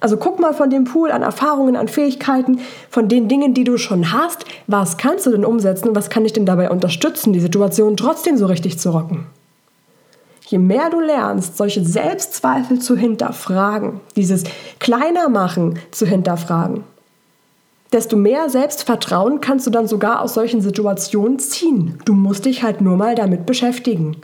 Also 0.00 0.16
guck 0.16 0.38
mal 0.38 0.54
von 0.54 0.70
dem 0.70 0.84
Pool 0.84 1.10
an 1.10 1.22
Erfahrungen, 1.22 1.76
an 1.76 1.88
Fähigkeiten, 1.88 2.60
von 2.90 3.08
den 3.08 3.28
Dingen, 3.28 3.54
die 3.54 3.64
du 3.64 3.78
schon 3.78 4.12
hast, 4.12 4.44
was 4.66 4.96
kannst 4.96 5.26
du 5.26 5.30
denn 5.30 5.44
umsetzen 5.44 5.88
und 5.88 5.96
was 5.96 6.10
kann 6.10 6.24
dich 6.24 6.32
denn 6.32 6.46
dabei 6.46 6.70
unterstützen, 6.70 7.32
die 7.32 7.40
Situation 7.40 7.96
trotzdem 7.96 8.36
so 8.36 8.46
richtig 8.46 8.78
zu 8.78 8.90
rocken? 8.90 9.26
Je 10.48 10.56
mehr 10.56 10.88
du 10.88 10.98
lernst, 10.98 11.58
solche 11.58 11.84
Selbstzweifel 11.84 12.78
zu 12.78 12.96
hinterfragen, 12.96 14.00
dieses 14.16 14.44
Kleinermachen 14.78 15.78
zu 15.90 16.06
hinterfragen, 16.06 16.84
desto 17.92 18.16
mehr 18.16 18.48
Selbstvertrauen 18.48 19.42
kannst 19.42 19.66
du 19.66 19.70
dann 19.70 19.86
sogar 19.86 20.22
aus 20.22 20.32
solchen 20.32 20.62
Situationen 20.62 21.38
ziehen. 21.38 21.98
Du 22.06 22.14
musst 22.14 22.46
dich 22.46 22.62
halt 22.62 22.80
nur 22.80 22.96
mal 22.96 23.14
damit 23.14 23.44
beschäftigen. 23.44 24.16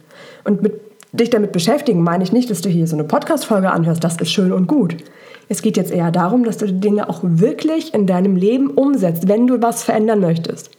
Und 0.44 0.62
mit 0.62 0.80
dich 1.12 1.28
damit 1.28 1.52
beschäftigen, 1.52 2.02
meine 2.02 2.24
ich 2.24 2.32
nicht, 2.32 2.48
dass 2.50 2.62
du 2.62 2.70
hier 2.70 2.86
so 2.86 2.96
eine 2.96 3.04
Podcast-Folge 3.04 3.70
anhörst. 3.70 4.02
Das 4.02 4.16
ist 4.16 4.32
schön 4.32 4.52
und 4.52 4.66
gut. 4.66 4.96
Es 5.50 5.60
geht 5.60 5.76
jetzt 5.76 5.92
eher 5.92 6.10
darum, 6.10 6.44
dass 6.44 6.56
du 6.56 6.66
die 6.66 6.80
Dinge 6.80 7.10
auch 7.10 7.20
wirklich 7.22 7.92
in 7.92 8.06
deinem 8.06 8.36
Leben 8.36 8.70
umsetzt, 8.70 9.28
wenn 9.28 9.46
du 9.46 9.60
was 9.60 9.82
verändern 9.82 10.20
möchtest. 10.20 10.70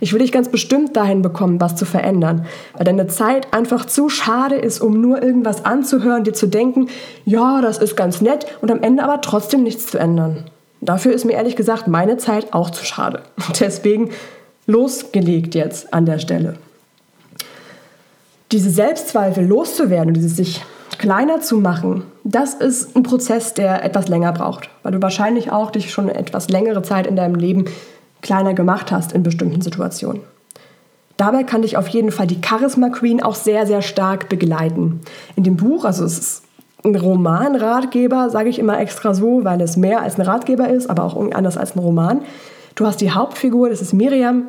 Ich 0.00 0.12
will 0.12 0.20
dich 0.20 0.32
ganz 0.32 0.48
bestimmt 0.48 0.96
dahin 0.96 1.22
bekommen, 1.22 1.60
was 1.60 1.76
zu 1.76 1.84
verändern, 1.84 2.46
weil 2.74 2.84
deine 2.84 3.06
Zeit 3.06 3.52
einfach 3.52 3.86
zu 3.86 4.08
schade 4.08 4.56
ist, 4.56 4.80
um 4.80 5.00
nur 5.00 5.22
irgendwas 5.22 5.64
anzuhören, 5.64 6.24
dir 6.24 6.32
zu 6.32 6.46
denken, 6.46 6.88
ja, 7.24 7.60
das 7.60 7.78
ist 7.78 7.96
ganz 7.96 8.20
nett 8.20 8.46
und 8.60 8.70
am 8.70 8.82
Ende 8.82 9.02
aber 9.02 9.20
trotzdem 9.20 9.62
nichts 9.62 9.86
zu 9.86 9.98
ändern. 9.98 10.44
Dafür 10.80 11.12
ist 11.12 11.24
mir 11.24 11.32
ehrlich 11.32 11.56
gesagt 11.56 11.88
meine 11.88 12.16
Zeit 12.16 12.52
auch 12.52 12.70
zu 12.70 12.84
schade. 12.84 13.22
Deswegen 13.60 14.10
losgelegt 14.66 15.54
jetzt 15.54 15.92
an 15.92 16.06
der 16.06 16.18
Stelle. 16.18 16.56
Diese 18.52 18.70
Selbstzweifel 18.70 19.44
loszuwerden 19.44 20.08
und 20.08 20.14
dieses 20.14 20.36
sich 20.36 20.62
kleiner 20.98 21.40
zu 21.40 21.58
machen, 21.58 22.04
das 22.24 22.54
ist 22.54 22.96
ein 22.96 23.02
Prozess, 23.02 23.54
der 23.54 23.84
etwas 23.84 24.08
länger 24.08 24.32
braucht, 24.32 24.70
weil 24.82 24.92
du 24.92 25.02
wahrscheinlich 25.02 25.50
auch 25.50 25.70
dich 25.70 25.90
schon 25.90 26.08
etwas 26.08 26.48
längere 26.48 26.82
Zeit 26.82 27.06
in 27.06 27.16
deinem 27.16 27.34
Leben 27.34 27.66
kleiner 28.22 28.54
gemacht 28.54 28.90
hast 28.92 29.12
in 29.12 29.22
bestimmten 29.22 29.60
Situationen. 29.60 30.22
Dabei 31.16 31.44
kann 31.44 31.62
dich 31.62 31.76
auf 31.76 31.88
jeden 31.88 32.12
Fall 32.12 32.26
die 32.26 32.40
Charisma 32.44 32.90
Queen 32.90 33.22
auch 33.22 33.34
sehr, 33.34 33.66
sehr 33.66 33.80
stark 33.80 34.28
begleiten. 34.28 35.00
In 35.34 35.44
dem 35.44 35.56
Buch, 35.56 35.84
also 35.84 36.04
es 36.04 36.18
ist 36.18 36.42
ein 36.84 36.94
Romanratgeber, 36.94 38.28
sage 38.30 38.50
ich 38.50 38.58
immer 38.58 38.78
extra 38.78 39.14
so, 39.14 39.44
weil 39.44 39.60
es 39.60 39.76
mehr 39.76 40.02
als 40.02 40.18
ein 40.18 40.22
Ratgeber 40.22 40.68
ist, 40.68 40.90
aber 40.90 41.04
auch 41.04 41.16
anders 41.32 41.56
als 41.56 41.74
ein 41.74 41.78
Roman. 41.78 42.20
Du 42.74 42.86
hast 42.86 43.00
die 43.00 43.10
Hauptfigur, 43.10 43.70
das 43.70 43.80
ist 43.80 43.94
Miriam. 43.94 44.48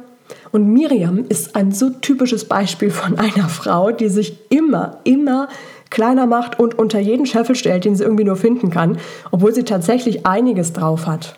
Und 0.52 0.68
Miriam 0.68 1.24
ist 1.30 1.56
ein 1.56 1.72
so 1.72 1.90
typisches 1.90 2.46
Beispiel 2.46 2.92
von 2.92 3.18
einer 3.18 3.48
Frau, 3.48 3.92
die 3.92 4.10
sich 4.10 4.38
immer, 4.50 4.98
immer 5.06 5.48
kleiner 5.90 6.26
macht 6.26 6.60
und 6.60 6.78
unter 6.78 7.00
jeden 7.00 7.26
Scheffel 7.26 7.56
stellt, 7.56 7.86
den 7.86 7.96
sie 7.96 8.04
irgendwie 8.04 8.26
nur 8.26 8.36
finden 8.36 8.70
kann, 8.70 8.98
obwohl 9.32 9.54
sie 9.54 9.64
tatsächlich 9.64 10.26
einiges 10.26 10.74
drauf 10.74 11.08
hat. 11.08 11.38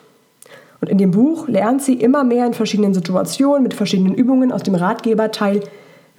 Und 0.82 0.90
in 0.90 0.98
dem 0.98 1.12
Buch 1.12 1.48
lernt 1.48 1.82
sie 1.82 1.96
immer 1.96 2.24
mehr 2.24 2.46
in 2.46 2.54
verschiedenen 2.54 2.94
Situationen 2.94 3.64
mit 3.64 3.74
verschiedenen 3.74 4.14
Übungen 4.14 4.52
aus 4.52 4.64
dem 4.64 4.76
Ratgeberteil, 4.76 5.62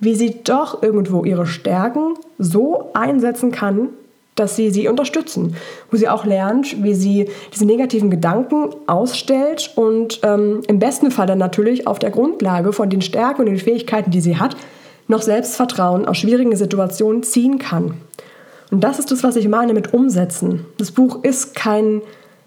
wie 0.01 0.15
sie 0.15 0.43
doch 0.45 0.83
irgendwo 0.83 1.25
ihre 1.25 1.47
Stärken 1.47 2.15
so 2.39 2.91
einsetzen 2.95 3.53
kann, 3.53 3.91
dass 4.35 4.57
sie 4.57 4.71
sie 4.71 4.89
unterstützen, 4.89 5.55
wo 5.91 5.97
sie 5.97 6.09
auch 6.09 6.25
lernt, 6.25 6.83
wie 6.83 6.95
sie 6.95 7.29
diese 7.53 7.67
negativen 7.67 8.11
Gedanken 8.11 8.71
ausstellt 8.87 9.73
und 9.77 10.21
ähm, 10.23 10.63
im 10.67 10.79
besten 10.79 11.11
Fall 11.11 11.27
dann 11.27 11.39
natürlich 11.39 11.87
auf 11.87 11.99
der 11.99 12.11
Grundlage 12.11 12.73
von 12.73 12.89
den 12.89 13.03
Stärken 13.03 13.43
und 13.43 13.47
den 13.47 13.59
Fähigkeiten, 13.59 14.11
die 14.11 14.21
sie 14.21 14.39
hat, 14.39 14.57
noch 15.09 15.23
Selbstvertrauen 15.23 16.07
aus 16.07 16.19
schwierigen 16.19 16.57
Situationen 16.57 17.23
ziehen 17.23 17.59
kann. 17.59 17.95
Und 18.71 18.85
das 18.85 18.99
ist 18.99 19.11
das, 19.11 19.25
was 19.25 19.37
ich 19.37 19.49
meine 19.49 19.75
mit 19.75 19.93
umsetzen. 19.93 20.65
Das 20.79 20.93
Buch 20.93 21.25
ist 21.25 21.55
kein, 21.55 22.03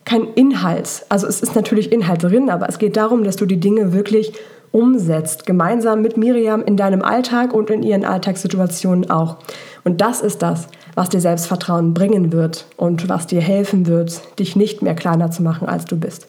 kein 0.05 0.27
Inhalt. 0.33 1.05
Also 1.09 1.27
es 1.27 1.41
ist 1.41 1.55
natürlich 1.55 1.91
Inhalt 1.91 2.23
drin, 2.23 2.49
aber 2.49 2.67
es 2.69 2.77
geht 2.77 2.97
darum, 2.97 3.23
dass 3.23 3.35
du 3.35 3.45
die 3.45 3.59
Dinge 3.59 3.93
wirklich 3.93 4.33
umsetzt, 4.71 5.45
gemeinsam 5.45 6.01
mit 6.01 6.17
Miriam 6.17 6.63
in 6.63 6.77
deinem 6.77 7.03
Alltag 7.03 7.53
und 7.53 7.69
in 7.69 7.83
ihren 7.83 8.03
Alltagssituationen 8.03 9.09
auch. 9.09 9.37
Und 9.83 10.01
das 10.01 10.21
ist 10.21 10.41
das, 10.41 10.67
was 10.95 11.09
dir 11.09 11.21
Selbstvertrauen 11.21 11.93
bringen 11.93 12.31
wird 12.31 12.65
und 12.75 13.07
was 13.07 13.27
dir 13.27 13.41
helfen 13.41 13.85
wird, 13.85 14.21
dich 14.39 14.55
nicht 14.55 14.81
mehr 14.81 14.95
kleiner 14.95 15.29
zu 15.29 15.43
machen, 15.43 15.67
als 15.67 15.85
du 15.85 15.95
bist. 15.95 16.27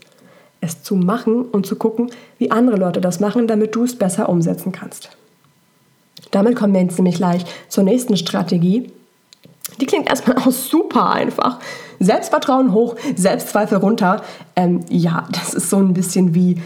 Es 0.61 0.83
zu 0.83 0.95
machen 0.95 1.43
und 1.43 1.67
zu 1.67 1.77
gucken, 1.77 2.11
wie 2.39 2.51
andere 2.51 2.77
Leute 2.77 3.01
das 3.01 3.19
machen, 3.19 3.47
damit 3.47 3.75
du 3.75 3.85
es 3.85 3.97
besser 3.97 4.29
umsetzen 4.29 4.73
kannst. 4.73 5.11
Damit 6.31 6.57
kommen 6.57 6.75
wir 6.75 6.83
jetzt 6.83 6.99
nämlich 6.99 7.17
gleich 7.17 7.45
zur 7.69 7.85
nächsten 7.85 8.17
Strategie. 8.17 8.91
Die 9.81 9.87
klingt 9.87 10.09
erstmal 10.09 10.37
auch 10.39 10.51
super 10.51 11.11
einfach. 11.11 11.61
Selbstvertrauen 12.05 12.73
hoch, 12.73 12.97
Selbstzweifel 13.17 13.79
runter. 13.79 14.23
Ähm, 14.57 14.81
ja, 14.89 15.27
das 15.33 15.55
ist 15.55 15.71
so 15.71 15.79
ein 15.79 15.95
bisschen 15.95 16.35
wie 16.35 16.61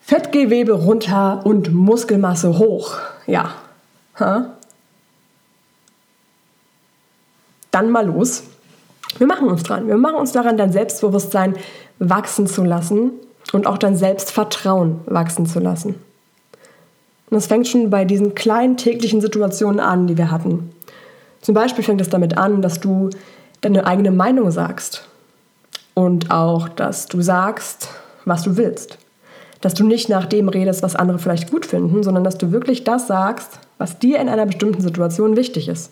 Fettgewebe 0.00 0.72
runter 0.72 1.40
und 1.44 1.74
Muskelmasse 1.74 2.58
hoch. 2.58 2.96
Ja. 3.26 3.50
Ha? 4.20 4.50
Dann 7.70 7.90
mal 7.90 8.06
los. 8.06 8.44
Wir 9.18 9.26
machen 9.26 9.48
uns 9.48 9.62
dran. 9.62 9.88
Wir 9.88 9.96
machen 9.96 10.16
uns 10.16 10.32
daran, 10.32 10.56
dein 10.56 10.72
Selbstbewusstsein 10.72 11.56
wachsen 11.98 12.46
zu 12.46 12.64
lassen 12.64 13.12
und 13.52 13.66
auch 13.66 13.78
dein 13.78 13.96
Selbstvertrauen 13.96 15.00
wachsen 15.06 15.46
zu 15.46 15.58
lassen. 15.58 15.94
Und 17.28 17.34
das 17.34 17.46
fängt 17.46 17.66
schon 17.66 17.90
bei 17.90 18.04
diesen 18.04 18.34
kleinen 18.34 18.76
täglichen 18.76 19.20
Situationen 19.20 19.80
an, 19.80 20.06
die 20.06 20.16
wir 20.16 20.30
hatten. 20.30 20.70
Zum 21.40 21.54
Beispiel 21.54 21.82
fängt 21.82 22.00
es 22.00 22.08
damit 22.08 22.38
an, 22.38 22.62
dass 22.62 22.80
du 22.80 23.10
deine 23.60 23.86
eigene 23.86 24.10
Meinung 24.10 24.50
sagst 24.50 25.04
und 25.94 26.30
auch, 26.30 26.68
dass 26.68 27.06
du 27.06 27.20
sagst, 27.22 27.88
was 28.24 28.42
du 28.42 28.56
willst. 28.56 28.98
Dass 29.60 29.74
du 29.74 29.84
nicht 29.84 30.08
nach 30.08 30.26
dem 30.26 30.48
redest, 30.48 30.82
was 30.82 30.96
andere 30.96 31.18
vielleicht 31.18 31.50
gut 31.50 31.66
finden, 31.66 32.02
sondern 32.02 32.24
dass 32.24 32.38
du 32.38 32.52
wirklich 32.52 32.84
das 32.84 33.06
sagst, 33.06 33.58
was 33.78 33.98
dir 33.98 34.20
in 34.20 34.28
einer 34.28 34.46
bestimmten 34.46 34.82
Situation 34.82 35.36
wichtig 35.36 35.68
ist. 35.68 35.90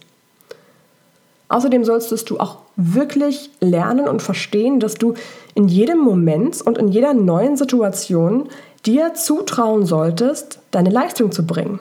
Außerdem 1.48 1.84
solltest 1.84 2.30
du 2.30 2.38
auch 2.38 2.58
wirklich 2.76 3.50
lernen 3.60 4.08
und 4.08 4.22
verstehen, 4.22 4.80
dass 4.80 4.94
du 4.94 5.14
in 5.54 5.68
jedem 5.68 5.98
Moment 5.98 6.60
und 6.62 6.78
in 6.78 6.88
jeder 6.88 7.14
neuen 7.14 7.56
Situation 7.56 8.48
dir 8.84 9.14
zutrauen 9.14 9.86
solltest, 9.86 10.58
deine 10.70 10.90
Leistung 10.90 11.32
zu 11.32 11.46
bringen. 11.46 11.78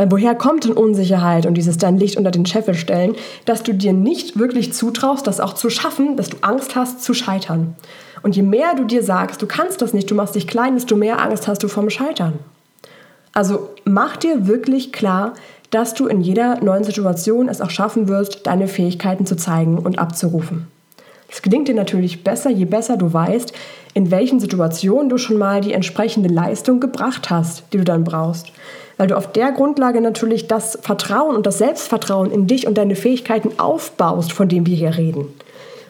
Weil 0.00 0.10
woher 0.10 0.34
kommt 0.34 0.64
denn 0.64 0.72
Unsicherheit 0.72 1.44
und 1.44 1.52
dieses 1.58 1.76
dein 1.76 1.98
Licht 1.98 2.16
unter 2.16 2.30
den 2.30 2.46
Scheffel 2.46 2.72
stellen, 2.72 3.16
dass 3.44 3.62
du 3.62 3.74
dir 3.74 3.92
nicht 3.92 4.38
wirklich 4.38 4.72
zutraust, 4.72 5.26
das 5.26 5.40
auch 5.40 5.52
zu 5.52 5.68
schaffen, 5.68 6.16
dass 6.16 6.30
du 6.30 6.38
Angst 6.40 6.74
hast 6.74 7.04
zu 7.04 7.12
scheitern. 7.12 7.76
Und 8.22 8.34
je 8.34 8.40
mehr 8.40 8.74
du 8.74 8.84
dir 8.84 9.02
sagst, 9.02 9.42
du 9.42 9.46
kannst 9.46 9.82
das 9.82 9.92
nicht, 9.92 10.10
du 10.10 10.14
machst 10.14 10.36
dich 10.36 10.46
klein, 10.46 10.74
desto 10.74 10.96
mehr 10.96 11.20
Angst 11.20 11.46
hast 11.48 11.62
du 11.62 11.68
vom 11.68 11.90
Scheitern. 11.90 12.38
Also 13.34 13.68
mach 13.84 14.16
dir 14.16 14.46
wirklich 14.46 14.90
klar, 14.90 15.34
dass 15.68 15.92
du 15.92 16.06
in 16.06 16.22
jeder 16.22 16.64
neuen 16.64 16.84
Situation 16.84 17.50
es 17.50 17.60
auch 17.60 17.68
schaffen 17.68 18.08
wirst, 18.08 18.46
deine 18.46 18.68
Fähigkeiten 18.68 19.26
zu 19.26 19.36
zeigen 19.36 19.76
und 19.76 19.98
abzurufen. 19.98 20.66
Das 21.28 21.42
gelingt 21.42 21.68
dir 21.68 21.74
natürlich 21.74 22.24
besser, 22.24 22.48
je 22.48 22.64
besser 22.64 22.96
du 22.96 23.12
weißt, 23.12 23.52
in 23.92 24.10
welchen 24.10 24.40
Situationen 24.40 25.10
du 25.10 25.18
schon 25.18 25.36
mal 25.36 25.60
die 25.60 25.74
entsprechende 25.74 26.32
Leistung 26.32 26.80
gebracht 26.80 27.28
hast, 27.28 27.64
die 27.74 27.76
du 27.76 27.84
dann 27.84 28.02
brauchst. 28.02 28.50
Weil 29.00 29.06
du 29.06 29.16
auf 29.16 29.32
der 29.32 29.50
Grundlage 29.52 30.02
natürlich 30.02 30.46
das 30.46 30.78
Vertrauen 30.82 31.34
und 31.34 31.46
das 31.46 31.56
Selbstvertrauen 31.56 32.30
in 32.30 32.46
dich 32.46 32.66
und 32.66 32.76
deine 32.76 32.94
Fähigkeiten 32.94 33.58
aufbaust, 33.58 34.30
von 34.30 34.46
dem 34.46 34.66
wir 34.66 34.76
hier 34.76 34.98
reden. 34.98 35.26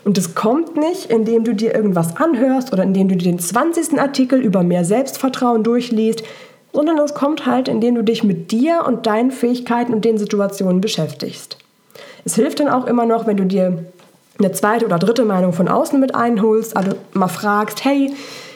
Und 0.05 0.17
es 0.17 0.37
kommt 0.37 0.77
nicht, 0.77 1.07
indem 1.07 1.43
du 1.43 1.53
dir 1.53 1.75
irgendwas 1.75 2.17
anhörst 2.19 2.73
oder 2.73 2.85
indem 2.85 3.09
du 3.09 3.17
dir 3.17 3.33
den 3.33 3.41
20. 3.41 3.99
Artikel 3.99 4.39
über 4.39 4.63
mehr 4.63 4.85
Selbstvertrauen 4.85 5.65
durchliest, 5.65 6.23
sondern 6.73 6.99
es 6.99 7.15
kommt 7.15 7.47
halt, 7.47 7.67
indem 7.67 7.97
du 7.97 8.05
dich 8.05 8.23
mit 8.23 8.53
dir 8.53 8.85
und 8.87 9.07
deinen 9.07 9.33
Fähigkeiten 9.33 9.93
und 9.93 10.05
den 10.05 10.17
Situationen 10.17 10.81
beschäftigst. 10.81 11.57
Es 12.25 12.37
hilft 12.37 12.61
dann 12.61 12.69
auch 12.69 12.87
immer 12.87 13.07
noch, 13.07 13.27
wenn 13.27 13.37
du 13.37 13.45
dir 13.45 13.87
eine 14.39 14.53
zweite 14.53 14.85
oder 14.85 15.01
dritte 15.01 15.25
Meinung 15.25 15.53
von 15.53 15.67
außen 15.67 15.99
mit 15.99 16.15
einholst, 16.15 16.77
also 16.77 16.93
mal 17.13 17.27
fragst, 17.27 17.85
hey, 17.85 18.13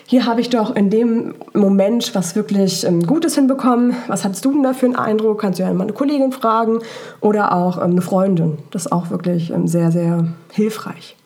hier 0.06 0.26
habe 0.26 0.40
ich 0.42 0.50
doch 0.50 0.76
in 0.76 0.90
dem 0.90 1.34
Moment 1.54 2.14
was 2.14 2.36
wirklich 2.36 2.84
ähm, 2.84 3.06
Gutes 3.06 3.36
hinbekommen. 3.36 3.96
Was 4.06 4.24
hattest 4.24 4.44
du 4.44 4.52
denn 4.52 4.62
da 4.62 4.74
für 4.74 4.86
einen 4.86 4.96
Eindruck? 4.96 5.40
Kannst 5.40 5.58
du 5.58 5.62
ja 5.62 5.72
mal 5.72 5.84
eine 5.84 5.94
Kollegin 5.94 6.30
fragen 6.30 6.80
oder 7.20 7.52
auch 7.52 7.78
ähm, 7.78 7.92
eine 7.92 8.02
Freundin. 8.02 8.58
Das 8.70 8.86
ist 8.86 8.92
auch 8.92 9.10
wirklich 9.10 9.50
ähm, 9.50 9.66
sehr, 9.66 9.90
sehr 9.90 10.28
hilfreich. 10.52 11.16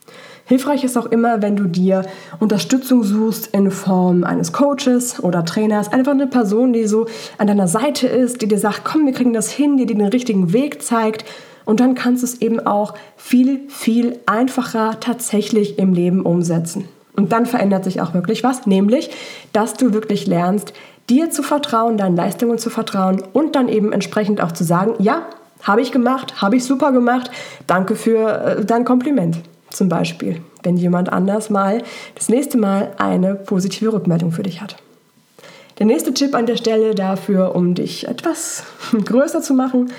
Hilfreich 0.45 0.83
ist 0.85 0.97
auch 0.97 1.07
immer, 1.07 1.43
wenn 1.43 1.57
du 1.57 1.65
dir 1.65 2.07
Unterstützung 2.39 3.03
suchst 3.03 3.49
in 3.49 3.71
Form 3.71 4.25
eines 4.25 4.53
Coaches 4.53 5.23
oder 5.23 5.45
Trainers. 5.45 5.93
Einfach 5.93 6.13
eine 6.13 6.27
Person, 6.27 6.73
die 6.73 6.87
so 6.87 7.07
an 7.37 7.49
deiner 7.49 7.69
Seite 7.69 8.07
ist, 8.07 8.41
die 8.41 8.49
dir 8.49 8.59
sagt, 8.59 8.83
komm, 8.85 9.05
wir 9.05 9.13
kriegen 9.13 9.35
das 9.35 9.51
hin, 9.51 9.77
die 9.77 9.85
dir 9.85 9.97
den 9.97 10.07
richtigen 10.07 10.53
Weg 10.55 10.83
zeigt. 10.83 11.27
Und 11.67 11.81
dann 11.81 11.95
kannst 11.95 12.23
du 12.23 12.27
es 12.27 12.41
eben 12.41 12.61
auch 12.61 12.95
viel, 13.17 13.61
viel 13.69 14.21
einfacher 14.25 15.01
tatsächlich 15.01 15.79
im 15.79 15.93
Leben 15.93 16.23
umsetzen. 16.23 16.89
Und 17.19 17.33
dann 17.33 17.47
verändert 17.47 17.83
sich 17.83 18.01
auch 18.01 18.15
wirklich 18.15 18.45
was, 18.45 18.65
nämlich, 18.65 19.11
dass 19.53 19.75
du 19.75 19.93
wirklich 19.93 20.29
lernst, 20.29 20.73
dir 21.11 21.31
zu 21.31 21.43
vertrauen, 21.43 21.99
deinen 21.99 22.15
Leistungen 22.15 22.59
zu 22.59 22.71
vertrauen 22.71 23.25
und 23.33 23.57
dann 23.57 23.69
eben 23.69 23.93
entsprechend 23.93 24.41
auch 24.41 24.53
zu 24.53 24.63
sagen, 24.63 24.95
ja, 25.01 25.23
habe 25.65 25.81
ich 25.81 25.91
gemacht, 25.91 26.41
habe 26.41 26.55
ich 26.55 26.65
super 26.65 26.93
gemacht, 26.93 27.29
danke 27.67 27.97
für 27.97 28.59
äh, 28.59 28.65
dein 28.65 28.85
Kompliment 28.85 29.39
zum 29.69 29.89
Beispiel, 29.89 30.41
wenn 30.63 30.77
jemand 30.77 31.13
anders 31.13 31.51
mal 31.51 31.83
das 32.15 32.29
nächste 32.29 32.57
Mal 32.57 32.93
eine 32.99 33.35
positive 33.35 33.93
Rückmeldung 33.93 34.31
für 34.31 34.45
dich 34.45 34.61
hat. 34.61 34.77
Der 35.81 35.87
nächste 35.87 36.15
Tipp 36.15 36.37
an 36.37 36.47
der 36.47 36.57
Stelle 36.57 36.95
dafür, 36.95 37.57
um 37.57 37.75
dich 37.75 38.07
etwas 38.07 38.63
größer 39.05 39.43
zu 39.43 39.55
machen, 39.55 39.91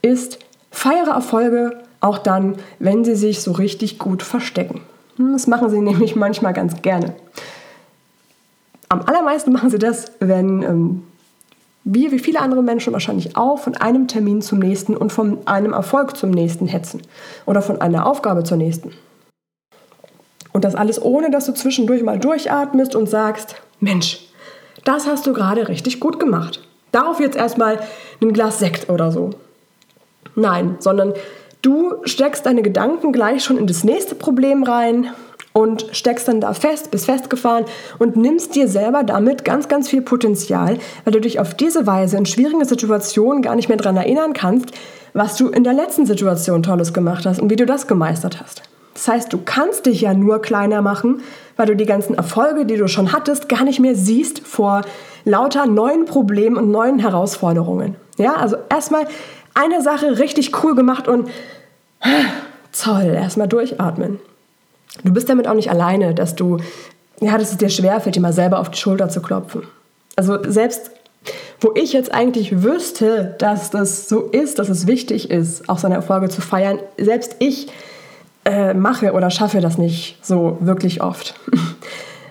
ist, 0.00 0.38
feiere 0.70 1.10
Erfolge 1.10 1.72
auch 2.00 2.18
dann, 2.18 2.54
wenn 2.78 3.04
sie 3.04 3.16
sich 3.16 3.40
so 3.42 3.50
richtig 3.50 3.98
gut 3.98 4.22
verstecken. 4.22 4.80
Hm, 5.18 5.32
das 5.32 5.46
machen 5.46 5.68
sie 5.68 5.80
nämlich 5.82 6.16
manchmal 6.16 6.54
ganz 6.54 6.80
gerne. 6.82 7.14
Am 8.88 9.02
allermeisten 9.02 9.52
machen 9.52 9.68
sie 9.68 9.78
das, 9.78 10.12
wenn 10.18 10.62
ähm, 10.62 11.02
wie, 11.84 12.10
wie 12.10 12.18
viele 12.18 12.40
andere 12.40 12.62
Menschen 12.62 12.92
wahrscheinlich 12.92 13.36
auch, 13.36 13.58
von 13.58 13.74
einem 13.76 14.08
Termin 14.08 14.42
zum 14.42 14.58
nächsten 14.58 14.96
und 14.96 15.12
von 15.12 15.46
einem 15.46 15.72
Erfolg 15.72 16.16
zum 16.16 16.30
nächsten 16.30 16.66
hetzen 16.66 17.02
oder 17.46 17.62
von 17.62 17.80
einer 17.80 18.06
Aufgabe 18.06 18.44
zur 18.44 18.56
nächsten. 18.56 18.92
Und 20.52 20.64
das 20.64 20.74
alles 20.74 21.00
ohne, 21.00 21.30
dass 21.30 21.46
du 21.46 21.52
zwischendurch 21.52 22.02
mal 22.02 22.18
durchatmest 22.18 22.94
und 22.94 23.08
sagst, 23.08 23.56
Mensch, 23.80 24.26
das 24.84 25.06
hast 25.06 25.26
du 25.26 25.32
gerade 25.32 25.68
richtig 25.68 26.00
gut 26.00 26.18
gemacht. 26.18 26.60
Darauf 26.92 27.20
jetzt 27.20 27.36
erstmal 27.36 27.80
ein 28.20 28.32
Glas 28.32 28.58
Sekt 28.58 28.90
oder 28.90 29.12
so. 29.12 29.30
Nein, 30.34 30.76
sondern 30.80 31.14
du 31.62 31.94
steckst 32.04 32.46
deine 32.46 32.62
Gedanken 32.62 33.12
gleich 33.12 33.44
schon 33.44 33.58
in 33.58 33.66
das 33.66 33.84
nächste 33.84 34.14
Problem 34.14 34.62
rein 34.62 35.10
und 35.52 35.86
steckst 35.92 36.28
dann 36.28 36.40
da 36.40 36.52
fest, 36.54 36.90
bist 36.90 37.06
festgefahren 37.06 37.64
und 37.98 38.16
nimmst 38.16 38.54
dir 38.54 38.68
selber 38.68 39.02
damit 39.02 39.44
ganz, 39.44 39.68
ganz 39.68 39.88
viel 39.88 40.02
Potenzial, 40.02 40.78
weil 41.04 41.12
du 41.12 41.20
dich 41.20 41.40
auf 41.40 41.54
diese 41.54 41.86
Weise 41.86 42.16
in 42.16 42.26
schwierigen 42.26 42.64
Situationen 42.64 43.42
gar 43.42 43.56
nicht 43.56 43.68
mehr 43.68 43.78
daran 43.78 43.96
erinnern 43.96 44.34
kannst, 44.34 44.70
was 45.14 45.36
du 45.36 45.48
in 45.48 45.64
der 45.64 45.72
letzten 45.72 46.06
Situation 46.06 46.62
Tolles 46.62 46.92
gemacht 46.92 47.26
hast 47.26 47.40
und 47.40 47.50
wie 47.50 47.56
du 47.56 47.66
das 47.66 47.86
gemeistert 47.86 48.40
hast. 48.40 48.62
Das 48.94 49.08
heißt, 49.08 49.32
du 49.32 49.38
kannst 49.44 49.86
dich 49.86 50.00
ja 50.00 50.12
nur 50.12 50.42
kleiner 50.42 50.82
machen, 50.82 51.22
weil 51.56 51.66
du 51.66 51.76
die 51.76 51.86
ganzen 51.86 52.14
Erfolge, 52.14 52.66
die 52.66 52.76
du 52.76 52.88
schon 52.88 53.12
hattest, 53.12 53.48
gar 53.48 53.64
nicht 53.64 53.78
mehr 53.78 53.94
siehst 53.94 54.40
vor 54.40 54.82
lauter 55.24 55.66
neuen 55.66 56.04
Problemen 56.04 56.56
und 56.56 56.70
neuen 56.70 56.98
Herausforderungen. 56.98 57.96
Ja, 58.16 58.34
also 58.34 58.56
erstmal 58.68 59.06
eine 59.58 59.82
Sache 59.82 60.18
richtig 60.18 60.62
cool 60.62 60.74
gemacht 60.74 61.08
und 61.08 61.28
toll, 62.72 63.14
erstmal 63.14 63.48
durchatmen. 63.48 64.20
Du 65.04 65.12
bist 65.12 65.28
damit 65.28 65.46
auch 65.48 65.54
nicht 65.54 65.70
alleine, 65.70 66.14
dass 66.14 66.34
du, 66.34 66.58
ja, 67.20 67.36
dass 67.36 67.52
es 67.52 67.58
dir 67.58 67.68
schwerfällt, 67.68 68.16
dir 68.16 68.20
mal 68.20 68.32
selber 68.32 68.58
auf 68.60 68.70
die 68.70 68.78
Schulter 68.78 69.08
zu 69.08 69.20
klopfen. 69.20 69.62
Also 70.16 70.38
selbst 70.44 70.90
wo 71.60 71.72
ich 71.74 71.92
jetzt 71.92 72.14
eigentlich 72.14 72.62
wüsste, 72.62 73.34
dass 73.38 73.70
das 73.70 74.08
so 74.08 74.20
ist, 74.20 74.58
dass 74.58 74.68
es 74.68 74.86
wichtig 74.86 75.30
ist, 75.30 75.68
auch 75.68 75.78
seine 75.78 75.96
Erfolge 75.96 76.28
zu 76.28 76.40
feiern, 76.40 76.78
selbst 76.96 77.36
ich 77.40 77.66
äh, 78.44 78.74
mache 78.74 79.12
oder 79.12 79.30
schaffe 79.30 79.60
das 79.60 79.76
nicht 79.76 80.24
so 80.24 80.56
wirklich 80.60 81.02
oft. 81.02 81.34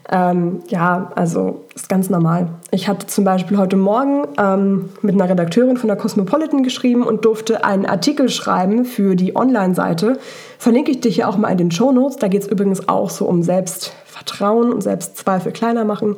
ähm, 0.09 0.61
ja, 0.69 1.11
also 1.15 1.65
ist 1.75 1.89
ganz 1.89 2.09
normal. 2.09 2.47
Ich 2.71 2.87
hatte 2.87 3.07
zum 3.07 3.25
Beispiel 3.25 3.57
heute 3.57 3.75
Morgen 3.75 4.25
ähm, 4.37 4.89
mit 5.01 5.15
einer 5.15 5.29
Redakteurin 5.29 5.75
von 5.75 5.87
der 5.87 5.97
Cosmopolitan 5.97 6.63
geschrieben 6.63 7.03
und 7.03 7.25
durfte 7.25 7.65
einen 7.65 7.85
Artikel 7.85 8.29
schreiben 8.29 8.85
für 8.85 9.15
die 9.15 9.35
Online-Seite. 9.35 10.17
Verlinke 10.57 10.91
ich 10.91 11.01
dich 11.01 11.15
hier 11.15 11.27
auch 11.27 11.37
mal 11.37 11.49
in 11.49 11.57
den 11.57 11.71
Show 11.71 11.91
Notes. 11.91 12.17
Da 12.17 12.29
geht 12.29 12.43
es 12.43 12.47
übrigens 12.47 12.87
auch 12.87 13.09
so 13.09 13.25
um 13.25 13.43
Selbstvertrauen 13.43 14.71
und 14.71 14.81
Selbstzweifel 14.81 15.51
kleiner 15.51 15.83
machen. 15.83 16.15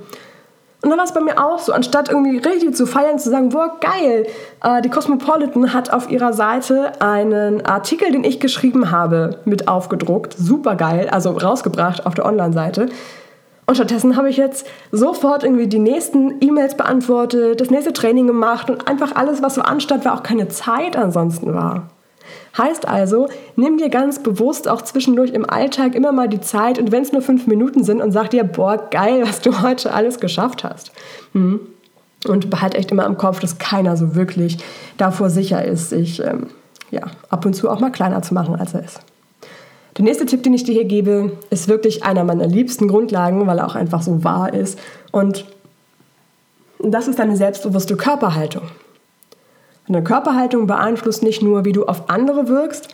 Und 0.82 0.92
dann 0.92 0.98
war 0.98 1.06
es 1.06 1.14
bei 1.14 1.20
mir 1.20 1.44
auch 1.44 1.60
so, 1.60 1.74
anstatt 1.74 2.10
irgendwie 2.10 2.38
richtig 2.38 2.74
zu 2.74 2.86
feiern, 2.86 3.20
zu 3.20 3.30
sagen, 3.30 3.50
boah, 3.50 3.80
geil, 3.82 4.28
äh, 4.64 4.82
die 4.82 4.90
Cosmopolitan 4.90 5.74
hat 5.74 5.92
auf 5.92 6.10
ihrer 6.10 6.32
Seite 6.32 7.02
einen 7.02 7.66
Artikel, 7.66 8.12
den 8.14 8.24
ich 8.24 8.40
geschrieben 8.40 8.90
habe, 8.90 9.40
mit 9.44 9.68
aufgedruckt. 9.68 10.36
Super 10.38 10.76
geil, 10.76 11.10
also 11.12 11.32
rausgebracht 11.32 12.06
auf 12.06 12.14
der 12.14 12.26
Online-Seite. 12.26 12.88
Und 13.70 13.76
stattdessen 13.76 14.16
habe 14.16 14.32
ich 14.32 14.38
jetzt 14.38 14.66
sofort 14.92 15.44
irgendwie 15.44 15.68
die 15.68 15.78
nächsten 15.78 16.42
E-Mails 16.42 16.76
beantwortet, 16.76 17.62
das 17.62 17.70
nächste 17.70 17.94
Training 17.94 18.26
gemacht 18.26 18.68
und 18.72 18.88
einfach 18.88 19.16
alles, 19.16 19.44
was 19.44 19.54
so 19.54 19.62
anstand, 19.62 20.06
weil 20.06 20.14
auch 20.14 20.24
keine 20.24 20.48
Zeit 20.48 20.98
ansonsten 20.98 21.54
war. 21.54 21.92
Heißt 22.58 22.88
also, 22.88 23.28
nimm 23.58 23.78
dir 23.78 23.90
ganz 23.90 24.24
bewusst 24.24 24.68
auch 24.68 24.82
zwischendurch 24.82 25.30
im 25.34 25.48
Alltag 25.48 25.94
immer 25.94 26.12
mal 26.12 26.28
die 26.28 26.42
Zeit 26.42 26.80
und 26.80 26.92
wenn 26.92 27.04
es 27.04 27.12
nur 27.12 27.22
fünf 27.22 27.46
Minuten 27.46 27.84
sind 27.84 28.02
und 28.02 28.12
sag 28.12 28.32
dir, 28.32 28.44
boah, 28.44 28.90
geil, 28.90 29.22
was 29.24 29.42
du 29.42 29.62
heute 29.62 29.94
alles 29.94 30.20
geschafft 30.20 30.64
hast. 30.64 30.92
Hm. 31.34 31.60
Und 32.28 32.50
behalte 32.50 32.76
echt 32.76 32.90
immer 32.90 33.06
im 33.06 33.18
Kopf, 33.18 33.40
dass 33.40 33.60
keiner 33.60 33.96
so 33.98 34.16
wirklich 34.16 34.58
davor 34.98 35.30
sicher 35.30 35.64
ist, 35.64 35.92
sich 35.92 36.20
ähm, 36.26 36.48
ja, 36.90 37.04
ab 37.30 37.46
und 37.46 37.54
zu 37.54 37.70
auch 37.70 37.80
mal 37.80 37.92
kleiner 37.92 38.24
zu 38.24 38.34
machen, 38.34 38.56
als 38.56 38.74
er 38.74 38.84
ist. 38.84 39.00
Der 40.00 40.06
nächste 40.06 40.26
Tipp, 40.26 40.44
den 40.44 40.54
ich 40.54 40.64
dir 40.64 40.72
hier 40.72 40.86
gebe, 40.86 41.34
ist 41.50 41.68
wirklich 41.68 42.06
einer 42.06 42.24
meiner 42.24 42.48
liebsten 42.48 42.88
Grundlagen, 42.88 43.46
weil 43.48 43.58
er 43.58 43.68
auch 43.68 43.76
einfach 43.76 44.02
so 44.02 44.24
wahr 44.24 44.54
ist. 44.54 44.80
Und 45.12 45.44
das 46.82 47.10
ist 47.10 47.20
deine 47.20 47.36
selbstbewusste 47.36 47.98
Körperhaltung. 47.98 48.62
Eine 49.90 50.02
Körperhaltung 50.02 50.68
beeinflusst 50.68 51.22
nicht 51.22 51.42
nur, 51.42 51.66
wie 51.66 51.74
du 51.74 51.86
auf 51.86 52.10
andere 52.10 52.48
wirkst, 52.48 52.88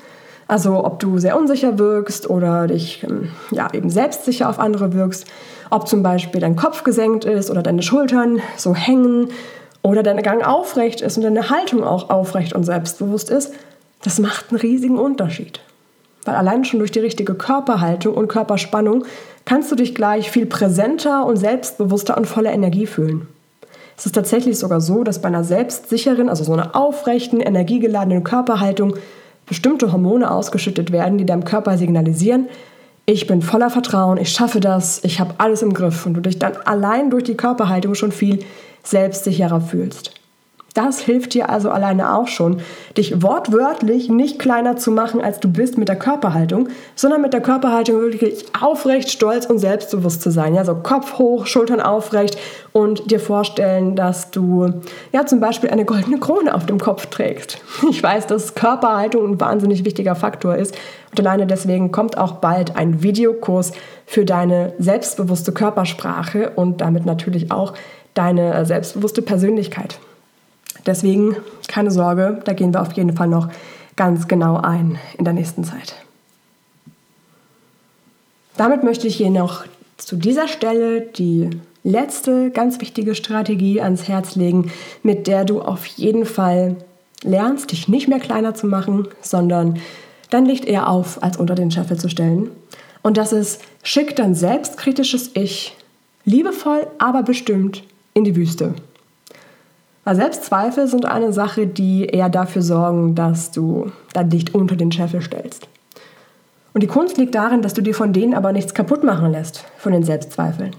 also 0.47 0.83
ob 0.83 0.99
du 0.99 1.19
sehr 1.19 1.37
unsicher 1.37 1.77
wirkst 1.77 2.27
oder 2.27 2.65
dich 2.65 3.03
ähm, 3.03 3.29
ja, 3.51 3.71
eben 3.71 3.91
selbstsicher 3.91 4.49
auf 4.49 4.57
andere 4.57 4.93
wirkst, 4.93 5.27
ob 5.69 5.87
zum 5.87 6.01
Beispiel 6.01 6.41
dein 6.41 6.55
Kopf 6.55 6.83
gesenkt 6.83 7.23
ist 7.23 7.51
oder 7.51 7.61
deine 7.61 7.83
Schultern 7.83 8.41
so 8.57 8.73
hängen 8.73 9.29
oder 9.83 10.01
dein 10.01 10.23
Gang 10.23 10.43
aufrecht 10.43 11.01
ist 11.01 11.17
und 11.17 11.23
deine 11.23 11.51
Haltung 11.51 11.83
auch 11.83 12.09
aufrecht 12.09 12.53
und 12.53 12.63
selbstbewusst 12.63 13.29
ist, 13.29 13.53
das 14.01 14.17
macht 14.17 14.49
einen 14.49 14.59
riesigen 14.59 14.97
Unterschied. 14.97 15.59
Weil 16.25 16.35
allein 16.35 16.65
schon 16.65 16.79
durch 16.79 16.91
die 16.91 16.99
richtige 16.99 17.35
Körperhaltung 17.35 18.15
und 18.15 18.27
Körperspannung 18.27 19.05
kannst 19.45 19.71
du 19.71 19.75
dich 19.75 19.95
gleich 19.95 20.31
viel 20.31 20.45
präsenter 20.45 21.25
und 21.25 21.37
selbstbewusster 21.37 22.17
und 22.17 22.25
voller 22.25 22.51
Energie 22.51 22.87
fühlen. 22.87 23.27
Es 23.97 24.05
ist 24.05 24.15
tatsächlich 24.15 24.59
sogar 24.59 24.81
so, 24.81 25.03
dass 25.03 25.21
bei 25.21 25.29
einer 25.29 25.43
selbstsicheren, 25.43 26.27
also 26.27 26.43
so 26.43 26.53
einer 26.53 26.75
aufrechten, 26.75 27.39
energiegeladenen 27.39 28.23
Körperhaltung 28.23 28.95
bestimmte 29.45 29.91
Hormone 29.91 30.29
ausgeschüttet 30.29 30.91
werden, 30.91 31.17
die 31.17 31.25
deinem 31.25 31.45
Körper 31.45 31.77
signalisieren, 31.77 32.47
ich 33.07 33.27
bin 33.27 33.43
voller 33.43 33.69
Vertrauen, 33.69 34.17
ich 34.17 34.31
schaffe 34.31 34.59
das, 34.59 35.03
ich 35.03 35.19
habe 35.19 35.35
alles 35.37 35.61
im 35.61 35.73
Griff 35.73 36.07
und 36.07 36.15
du 36.15 36.21
dich 36.21 36.39
dann 36.39 36.57
allein 36.65 37.11
durch 37.11 37.23
die 37.23 37.37
Körperhaltung 37.37 37.93
schon 37.93 38.11
viel 38.11 38.39
selbstsicherer 38.83 39.61
fühlst. 39.61 40.11
Das 40.75 40.99
hilft 40.99 41.33
dir 41.33 41.49
also 41.49 41.71
alleine 41.71 42.13
auch 42.15 42.27
schon, 42.27 42.59
dich 42.97 43.23
wortwörtlich 43.23 44.09
nicht 44.09 44.39
kleiner 44.39 44.75
zu 44.75 44.91
machen, 44.91 45.21
als 45.21 45.39
du 45.39 45.47
bist 45.47 45.77
mit 45.77 45.87
der 45.87 45.95
Körperhaltung, 45.95 46.67
sondern 46.95 47.21
mit 47.21 47.31
der 47.31 47.39
Körperhaltung 47.39 48.01
wirklich 48.01 48.43
aufrecht, 48.61 49.09
stolz 49.09 49.45
und 49.45 49.57
selbstbewusst 49.57 50.21
zu 50.21 50.31
sein. 50.31 50.53
Ja, 50.53 50.65
so 50.65 50.75
Kopf 50.75 51.17
hoch, 51.17 51.45
Schultern 51.45 51.79
aufrecht 51.79 52.37
und 52.73 53.09
dir 53.09 53.21
vorstellen, 53.21 53.95
dass 53.95 54.31
du 54.31 54.81
ja 55.13 55.25
zum 55.25 55.39
Beispiel 55.39 55.69
eine 55.69 55.85
goldene 55.85 56.19
Krone 56.19 56.53
auf 56.53 56.65
dem 56.65 56.79
Kopf 56.79 57.05
trägst. 57.07 57.57
Ich 57.89 58.03
weiß, 58.03 58.27
dass 58.27 58.55
Körperhaltung 58.55 59.25
ein 59.25 59.39
wahnsinnig 59.39 59.85
wichtiger 59.85 60.15
Faktor 60.15 60.57
ist 60.57 60.75
und 61.11 61.19
alleine 61.21 61.47
deswegen 61.47 61.93
kommt 61.93 62.17
auch 62.17 62.33
bald 62.33 62.75
ein 62.75 63.01
Videokurs 63.01 63.71
für 64.05 64.25
deine 64.25 64.73
selbstbewusste 64.79 65.53
Körpersprache 65.53 66.49
und 66.55 66.81
damit 66.81 67.05
natürlich 67.05 67.51
auch 67.51 67.73
deine 68.13 68.65
selbstbewusste 68.65 69.21
Persönlichkeit. 69.21 69.99
Deswegen 70.85 71.35
keine 71.67 71.91
Sorge, 71.91 72.41
da 72.45 72.53
gehen 72.53 72.73
wir 72.73 72.81
auf 72.81 72.93
jeden 72.93 73.15
Fall 73.15 73.27
noch 73.27 73.49
ganz 73.95 74.27
genau 74.27 74.57
ein 74.57 74.99
in 75.17 75.25
der 75.25 75.33
nächsten 75.33 75.63
Zeit. 75.63 75.95
Damit 78.57 78.83
möchte 78.83 79.07
ich 79.07 79.15
hier 79.15 79.29
noch 79.29 79.65
zu 79.97 80.15
dieser 80.15 80.47
Stelle 80.47 81.01
die 81.01 81.49
letzte 81.83 82.51
ganz 82.51 82.81
wichtige 82.81 83.15
Strategie 83.15 83.81
ans 83.81 84.07
Herz 84.07 84.35
legen, 84.35 84.71
mit 85.03 85.27
der 85.27 85.45
du 85.45 85.61
auf 85.61 85.85
jeden 85.85 86.25
Fall 86.25 86.75
lernst, 87.23 87.71
dich 87.71 87.87
nicht 87.87 88.07
mehr 88.07 88.19
kleiner 88.19 88.53
zu 88.53 88.67
machen, 88.67 89.07
sondern 89.21 89.79
dein 90.29 90.45
Licht 90.45 90.65
eher 90.65 90.89
auf 90.89 91.21
als 91.21 91.37
unter 91.37 91.55
den 91.55 91.71
Scheffel 91.71 91.97
zu 91.97 92.09
stellen. 92.09 92.49
Und 93.03 93.17
das 93.17 93.33
ist, 93.33 93.61
schick 93.83 94.15
dein 94.15 94.35
selbstkritisches 94.35 95.31
Ich 95.35 95.75
liebevoll, 96.23 96.87
aber 96.97 97.23
bestimmt 97.23 97.83
in 98.13 98.23
die 98.23 98.35
Wüste. 98.35 98.73
Weil 100.05 100.15
Selbstzweifel 100.15 100.87
sind 100.87 101.05
eine 101.05 101.33
Sache, 101.33 101.65
die 101.65 102.05
eher 102.05 102.29
dafür 102.29 102.61
sorgen, 102.61 103.15
dass 103.15 103.49
du 103.49 103.91
dein 104.13 104.29
Licht 104.29 104.53
unter 104.53 104.75
den 104.75 104.91
Scheffel 104.91 105.21
stellst. 105.21 105.67
Und 106.73 106.81
die 106.81 106.87
Kunst 106.87 107.17
liegt 107.17 107.33
darin, 107.33 107.63
dass 107.63 107.73
du 107.73 107.81
dir 107.81 107.95
von 107.95 108.13
denen 108.13 108.35
aber 108.35 108.51
nichts 108.51 108.75
kaputt 108.75 109.03
machen 109.03 109.31
lässt, 109.31 109.65
von 109.77 109.93
den 109.93 110.03
Selbstzweifeln. 110.03 110.75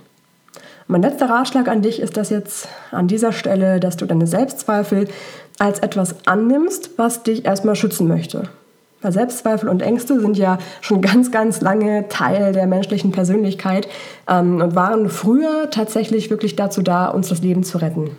Mein 0.86 1.02
letzter 1.02 1.28
Ratschlag 1.28 1.66
an 1.66 1.82
dich 1.82 2.00
ist 2.00 2.16
das 2.16 2.30
jetzt 2.30 2.68
an 2.92 3.08
dieser 3.08 3.32
Stelle, 3.32 3.80
dass 3.80 3.96
du 3.96 4.06
deine 4.06 4.28
Selbstzweifel 4.28 5.08
als 5.58 5.80
etwas 5.80 6.14
annimmst, 6.26 6.90
was 6.96 7.24
dich 7.24 7.44
erstmal 7.44 7.74
schützen 7.74 8.06
möchte. 8.06 8.44
Weil 9.02 9.10
Selbstzweifel 9.10 9.68
und 9.68 9.82
Ängste 9.82 10.20
sind 10.20 10.38
ja 10.38 10.58
schon 10.80 11.00
ganz, 11.00 11.32
ganz 11.32 11.60
lange 11.60 12.06
Teil 12.08 12.52
der 12.52 12.68
menschlichen 12.68 13.10
Persönlichkeit 13.10 13.88
ähm, 14.28 14.60
und 14.60 14.76
waren 14.76 15.08
früher 15.08 15.68
tatsächlich 15.72 16.30
wirklich 16.30 16.54
dazu 16.54 16.82
da, 16.82 17.08
uns 17.08 17.28
das 17.28 17.40
Leben 17.40 17.64
zu 17.64 17.78
retten 17.78 18.10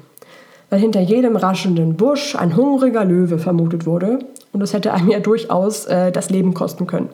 weil 0.69 0.79
hinter 0.79 0.99
jedem 0.99 1.35
raschenden 1.35 1.95
Busch 1.95 2.35
ein 2.35 2.55
hungriger 2.55 3.05
Löwe 3.05 3.39
vermutet 3.39 3.85
wurde 3.85 4.19
und 4.53 4.59
das 4.59 4.73
hätte 4.73 4.93
einem 4.93 5.09
ja 5.09 5.19
durchaus 5.19 5.85
äh, 5.85 6.11
das 6.11 6.29
Leben 6.29 6.53
kosten 6.53 6.87
können. 6.87 7.09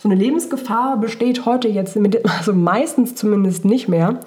So 0.00 0.08
eine 0.08 0.18
Lebensgefahr 0.18 0.96
besteht 0.96 1.46
heute 1.46 1.68
jetzt 1.68 1.94
mit, 1.96 2.28
also 2.38 2.52
meistens 2.52 3.14
zumindest 3.14 3.64
nicht 3.64 3.88
mehr. 3.88 4.18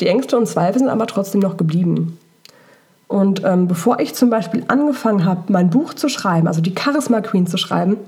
Die 0.00 0.06
Ängste 0.06 0.38
und 0.38 0.46
Zweifel 0.46 0.78
sind 0.78 0.88
aber 0.88 1.06
trotzdem 1.06 1.40
noch 1.40 1.56
geblieben. 1.56 2.18
Und 3.08 3.44
ähm, 3.44 3.68
bevor 3.68 4.00
ich 4.00 4.14
zum 4.14 4.30
Beispiel 4.30 4.64
angefangen 4.68 5.26
habe, 5.26 5.52
mein 5.52 5.68
Buch 5.68 5.92
zu 5.92 6.08
schreiben, 6.08 6.48
also 6.48 6.62
die 6.62 6.74
Charisma 6.74 7.20
Queen 7.20 7.46
zu 7.46 7.58
schreiben, 7.58 7.98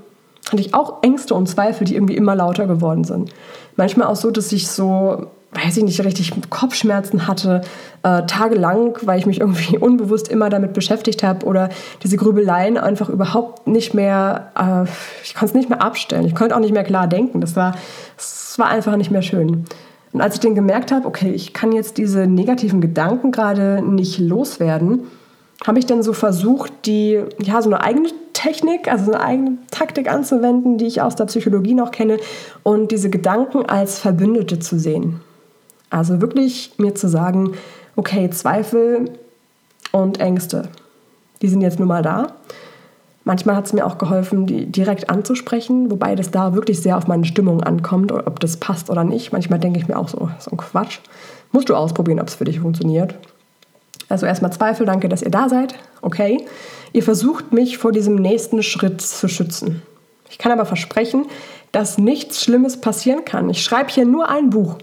hatte 0.49 0.61
ich 0.61 0.73
auch 0.73 1.03
Ängste 1.03 1.35
und 1.35 1.47
Zweifel, 1.47 1.85
die 1.85 1.93
irgendwie 1.93 2.15
immer 2.15 2.35
lauter 2.35 2.65
geworden 2.65 3.03
sind. 3.03 3.31
Manchmal 3.75 4.07
auch 4.07 4.15
so, 4.15 4.31
dass 4.31 4.51
ich 4.51 4.67
so 4.67 5.27
weiß 5.55 5.77
ich 5.77 5.83
nicht, 5.83 6.03
richtig 6.03 6.31
Kopfschmerzen 6.49 7.27
hatte, 7.27 7.61
äh, 8.03 8.25
tagelang, 8.25 8.97
weil 9.01 9.19
ich 9.19 9.25
mich 9.25 9.39
irgendwie 9.39 9.77
unbewusst 9.79 10.27
immer 10.27 10.49
damit 10.49 10.73
beschäftigt 10.73 11.23
habe 11.23 11.45
oder 11.45 11.69
diese 12.03 12.17
Grübeleien 12.17 12.77
einfach 12.77 13.09
überhaupt 13.09 13.67
nicht 13.67 13.93
mehr, 13.93 14.51
äh, 14.55 14.89
ich 15.23 15.33
konnte 15.33 15.51
es 15.51 15.53
nicht 15.53 15.69
mehr 15.69 15.81
abstellen. 15.81 16.25
Ich 16.25 16.35
konnte 16.35 16.55
auch 16.55 16.59
nicht 16.59 16.73
mehr 16.73 16.83
klar 16.83 17.07
denken. 17.07 17.41
Das 17.41 17.55
war, 17.55 17.75
das 18.17 18.55
war 18.57 18.67
einfach 18.67 18.95
nicht 18.97 19.11
mehr 19.11 19.21
schön. 19.21 19.65
Und 20.13 20.21
als 20.21 20.35
ich 20.35 20.39
dann 20.39 20.55
gemerkt 20.55 20.91
habe, 20.91 21.07
okay, 21.07 21.31
ich 21.31 21.53
kann 21.53 21.71
jetzt 21.71 21.97
diese 21.97 22.25
negativen 22.27 22.79
Gedanken 22.79 23.31
gerade 23.31 23.81
nicht 23.81 24.19
loswerden, 24.19 25.03
habe 25.65 25.79
ich 25.79 25.85
dann 25.85 26.03
so 26.03 26.13
versucht, 26.13 26.71
die, 26.85 27.21
ja, 27.41 27.61
so 27.61 27.69
eine 27.69 27.81
eigene 27.81 28.09
Technik, 28.33 28.91
also 28.91 29.11
eine 29.11 29.21
eigene 29.21 29.57
Taktik 29.71 30.11
anzuwenden, 30.11 30.77
die 30.77 30.85
ich 30.85 31.01
aus 31.01 31.15
der 31.15 31.25
Psychologie 31.25 31.73
noch 31.73 31.91
kenne, 31.91 32.17
und 32.63 32.91
diese 32.91 33.09
Gedanken 33.09 33.65
als 33.65 33.99
Verbündete 33.99 34.59
zu 34.59 34.77
sehen. 34.77 35.21
Also 35.89 36.21
wirklich 36.21 36.73
mir 36.77 36.95
zu 36.95 37.07
sagen, 37.07 37.53
okay, 37.95 38.29
Zweifel 38.29 39.11
und 39.91 40.19
Ängste, 40.19 40.69
die 41.41 41.47
sind 41.47 41.61
jetzt 41.61 41.79
nun 41.79 41.87
mal 41.87 42.01
da. 42.01 42.27
Manchmal 43.23 43.55
hat 43.55 43.65
es 43.65 43.73
mir 43.73 43.85
auch 43.85 43.97
geholfen, 43.97 44.45
die 44.45 44.67
direkt 44.67 45.09
anzusprechen, 45.09 45.89
wobei 45.89 46.15
das 46.15 46.29
da 46.29 46.53
wirklich 46.53 46.79
sehr 46.79 46.95
auf 46.95 47.07
meine 47.07 47.25
Stimmung 47.25 47.63
ankommt, 47.63 48.11
ob 48.11 48.39
das 48.39 48.57
passt 48.57 48.91
oder 48.91 49.03
nicht. 49.03 49.33
Manchmal 49.33 49.59
denke 49.59 49.79
ich 49.79 49.87
mir 49.87 49.97
auch 49.97 50.09
so, 50.09 50.29
so 50.39 50.51
ein 50.51 50.57
Quatsch. 50.57 50.99
Musst 51.51 51.69
du 51.69 51.75
ausprobieren, 51.75 52.19
ob 52.19 52.27
es 52.27 52.35
für 52.35 52.43
dich 52.43 52.59
funktioniert. 52.59 53.15
Also 54.09 54.27
erstmal 54.27 54.53
Zweifel, 54.53 54.85
danke, 54.85 55.09
dass 55.09 55.23
ihr 55.23 55.31
da 55.31 55.49
seid. 55.49 55.73
Okay. 56.01 56.45
Ihr 56.93 57.01
versucht 57.01 57.51
mich 57.51 57.77
vor 57.77 57.91
diesem 57.91 58.15
nächsten 58.15 58.61
Schritt 58.61 59.01
zu 59.01 59.27
schützen. 59.27 59.81
Ich 60.29 60.37
kann 60.37 60.51
aber 60.51 60.65
versprechen, 60.65 61.25
dass 61.71 61.97
nichts 61.97 62.43
Schlimmes 62.43 62.79
passieren 62.79 63.25
kann. 63.25 63.49
Ich 63.49 63.63
schreibe 63.63 63.89
hier 63.89 64.05
nur 64.05 64.29
ein 64.29 64.49
Buch. 64.49 64.77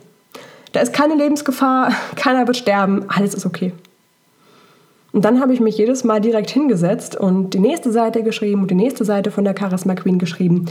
Da 0.73 0.81
ist 0.81 0.93
keine 0.93 1.15
Lebensgefahr, 1.15 1.93
keiner 2.17 2.47
wird 2.47 2.57
sterben, 2.57 3.05
alles 3.09 3.35
ist 3.35 3.47
okay. 3.47 3.73
Und 5.13 5.27
dann 5.27 5.41
habe 5.41 5.53
ich 5.53 5.61
mich 5.61 5.77
jedes 5.77 6.05
Mal 6.05 6.21
direkt 6.21 6.51
hingesetzt 6.51 7.17
und 7.17 7.51
die 7.51 7.61
nächste 7.61 7.93
Seite 7.93 8.23
geschrieben 8.23 8.63
und 8.63 8.71
die 8.71 8.75
nächste 8.75 9.05
Seite 9.05 9.31
von 9.31 9.45
der 9.45 9.55
Charisma 9.59 9.95
Queen 9.95 10.19
geschrieben, 10.19 10.67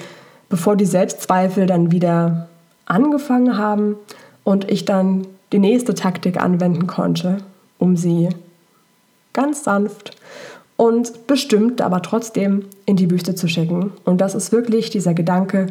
bevor 0.50 0.76
die 0.76 0.86
Selbstzweifel 0.86 1.68
dann 1.68 1.92
wieder 1.92 2.48
angefangen 2.86 3.58
haben 3.58 3.96
und 4.44 4.70
ich 4.70 4.86
dann 4.86 5.28
die 5.52 5.60
nächste 5.60 5.94
Taktik 5.94 6.42
anwenden 6.42 6.88
konnte, 6.88 7.38
um 7.78 7.96
sie 7.96 8.30
ganz 9.34 9.64
sanft 9.64 10.18
und 10.76 11.28
bestimmt, 11.28 11.80
aber 11.82 12.02
trotzdem 12.02 12.66
in 12.86 12.96
die 12.96 13.12
Wüste 13.12 13.36
zu 13.36 13.48
schicken. 13.48 13.92
Und 14.04 14.20
das 14.20 14.34
ist 14.34 14.52
wirklich 14.52 14.90
dieser 14.90 15.14
Gedanke, 15.14 15.68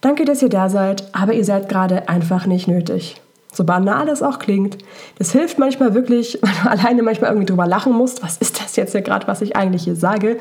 danke, 0.00 0.24
dass 0.24 0.42
ihr 0.42 0.48
da 0.48 0.68
seid, 0.68 1.08
aber 1.12 1.34
ihr 1.34 1.44
seid 1.44 1.68
gerade 1.68 2.08
einfach 2.08 2.46
nicht 2.46 2.68
nötig. 2.68 3.20
So 3.56 3.64
banal 3.64 4.06
es 4.10 4.22
auch 4.22 4.38
klingt, 4.38 4.76
das 5.18 5.32
hilft 5.32 5.58
manchmal 5.58 5.94
wirklich, 5.94 6.38
weil 6.42 6.52
du 6.62 6.70
alleine 6.70 7.02
manchmal 7.02 7.30
irgendwie 7.30 7.46
drüber 7.46 7.66
lachen 7.66 7.94
musst, 7.94 8.22
was 8.22 8.36
ist 8.36 8.60
das 8.60 8.76
jetzt 8.76 8.92
hier 8.92 9.00
gerade, 9.00 9.26
was 9.26 9.40
ich 9.40 9.56
eigentlich 9.56 9.84
hier 9.84 9.96
sage? 9.96 10.36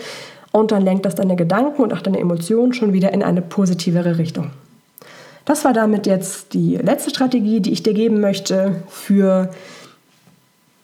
Und 0.51 0.71
dann 0.71 0.83
lenkt 0.83 1.05
das 1.05 1.15
deine 1.15 1.37
Gedanken 1.37 1.81
und 1.81 1.93
auch 1.93 2.01
deine 2.01 2.19
Emotionen 2.19 2.73
schon 2.73 2.91
wieder 2.91 3.13
in 3.13 3.23
eine 3.23 3.41
positivere 3.41 4.17
Richtung. 4.17 4.51
Das 5.45 5.63
war 5.63 5.73
damit 5.73 6.07
jetzt 6.07 6.53
die 6.53 6.75
letzte 6.75 7.09
Strategie, 7.09 7.61
die 7.61 7.71
ich 7.71 7.83
dir 7.83 7.93
geben 7.93 8.19
möchte 8.19 8.83
für 8.89 9.49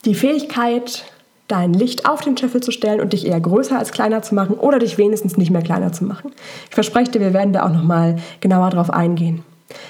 die 0.05 0.15
Fähigkeit, 0.15 1.03
dein 1.47 1.73
Licht 1.73 2.07
auf 2.07 2.21
den 2.21 2.37
Scheffel 2.37 2.61
zu 2.61 2.71
stellen 2.71 3.01
und 3.01 3.11
dich 3.11 3.27
eher 3.27 3.39
größer 3.41 3.77
als 3.77 3.91
kleiner 3.91 4.21
zu 4.21 4.35
machen 4.35 4.55
oder 4.55 4.79
dich 4.79 4.97
wenigstens 4.97 5.35
nicht 5.35 5.51
mehr 5.51 5.63
kleiner 5.63 5.91
zu 5.91 6.05
machen. 6.05 6.31
Ich 6.69 6.75
verspreche 6.75 7.11
dir, 7.11 7.19
wir 7.19 7.33
werden 7.33 7.51
da 7.51 7.65
auch 7.65 7.73
nochmal 7.73 8.17
genauer 8.39 8.69
drauf 8.69 8.89
eingehen. 8.89 9.43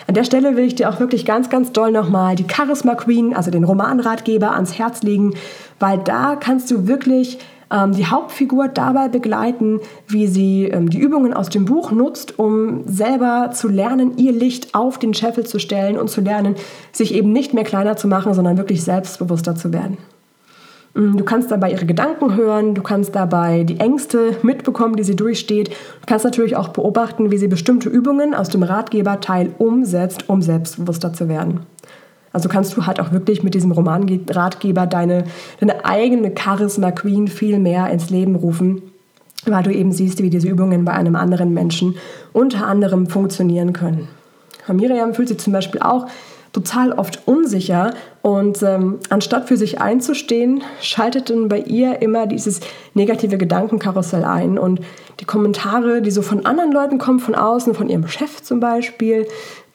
An 0.08 0.14
der 0.14 0.24
Stelle 0.24 0.56
will 0.56 0.66
ich 0.66 0.76
dir 0.76 0.90
auch 0.90 1.00
wirklich 1.00 1.26
ganz, 1.26 1.50
ganz 1.50 1.72
doll 1.72 1.92
nochmal 1.92 2.36
die 2.36 2.46
Charisma 2.50 2.96
Queen, 2.96 3.36
also 3.36 3.52
den 3.52 3.64
Romanratgeber, 3.64 4.52
ans 4.52 4.78
Herz 4.78 5.04
legen, 5.04 5.34
weil 5.80 5.98
da 6.00 6.36
kannst 6.36 6.70
du 6.72 6.88
wirklich 6.88 7.40
ähm, 7.72 7.94
die 7.94 8.06
Hauptfigur 8.06 8.68
dabei 8.68 9.08
begleiten, 9.08 9.80
wie 10.08 10.28
sie 10.28 10.66
ähm, 10.66 10.90
die 10.90 11.00
Übungen 11.00 11.34
aus 11.34 11.50
dem 11.50 11.66
Buch 11.66 11.92
nutzt, 11.92 12.38
um 12.38 12.88
selber 12.88 13.52
zu 13.54 13.68
lernen, 13.68 14.18
ihr 14.18 14.34
Licht 14.34 14.76
auf 14.76 15.00
den 15.00 15.14
Scheffel 15.14 15.46
zu 15.46 15.60
stellen 15.60 15.98
und 15.98 16.10
zu 16.10 16.22
lernen, 16.22 16.56
sich 16.92 17.14
eben 17.14 17.32
nicht 17.32 17.54
mehr 17.54 17.64
kleiner 17.64 17.96
zu 17.96 18.08
machen, 18.08 18.34
sondern 18.34 18.58
wirklich 18.58 18.84
selbstbewusster 18.84 19.56
zu 19.56 19.72
werden. 19.74 19.98
Mm, 20.94 21.18
du 21.18 21.24
kannst 21.24 21.52
dabei 21.52 21.72
ihre 21.72 21.86
Gedanken 21.86 22.36
hören, 22.36 22.76
du 22.76 22.82
kannst 22.82 23.16
dabei 23.16 23.64
die 23.64 23.80
Ängste 23.80 24.38
mitbekommen, 24.44 24.96
die 24.96 25.04
sie 25.04 25.16
durchsteht. 25.16 25.70
Du 25.70 26.06
kannst 26.06 26.26
natürlich 26.26 26.56
auch 26.56 26.70
beobachten, 26.70 27.32
wie 27.32 27.38
sie 27.38 27.48
bestimmte 27.48 27.90
Übungen 27.90 28.34
aus 28.34 28.50
dem 28.50 28.64
Ratgeberteil 28.64 29.52
umsetzt, 29.58 30.30
um 30.30 30.42
selbstbewusster 30.42 31.14
zu 31.14 31.30
werden. 31.30 31.62
Also 32.34 32.48
kannst 32.48 32.78
du 32.78 32.86
halt 32.86 33.00
auch 33.00 33.12
wirklich 33.12 33.44
mit 33.44 33.54
diesem 33.54 33.72
Romanratgeber 33.72 34.88
deine, 34.88 35.26
deine 35.60 35.84
eigene 35.84 36.32
Charisma 36.38 36.92
Queen 36.92 37.28
viel 37.28 37.60
mehr 37.60 37.90
ins 37.90 38.10
Leben 38.10 38.36
rufen, 38.36 38.82
weil 39.46 39.64
du 39.64 39.74
eben 39.74 39.92
siehst, 39.92 40.22
wie 40.22 40.30
diese 40.30 40.48
Übungen 40.48 40.86
bei 40.86 40.94
einem 40.94 41.16
anderen 41.16 41.54
Menschen 41.54 41.96
unter 42.32 42.68
anderem 42.68 43.08
funktionieren 43.08 43.74
können. 43.74 44.08
Miriam 44.72 45.14
fühlt 45.14 45.28
sich 45.28 45.40
zum 45.40 45.52
Beispiel 45.52 45.82
auch 45.82 46.08
total 46.54 46.92
oft 46.94 47.28
unsicher 47.28 47.94
und 48.22 48.62
ähm, 48.62 49.00
anstatt 49.10 49.48
für 49.48 49.58
sich 49.58 49.80
einzustehen, 49.80 50.64
schaltet 50.82 51.30
dann 51.30 51.48
bei 51.48 51.60
ihr 51.60 52.02
immer 52.02 52.28
dieses 52.28 52.60
negative 52.94 53.38
Gedankenkarussell 53.38 54.26
ein 54.26 54.58
und 54.58 54.82
die 55.20 55.26
Kommentare, 55.26 56.02
die 56.02 56.12
so 56.12 56.22
von 56.22 56.46
anderen 56.46 56.72
Leuten 56.72 56.98
kommen, 56.98 57.20
von 57.20 57.36
außen, 57.36 57.74
von 57.74 57.90
ihrem 57.90 58.08
Chef 58.08 58.42
zum 58.42 58.60
Beispiel, 58.60 59.28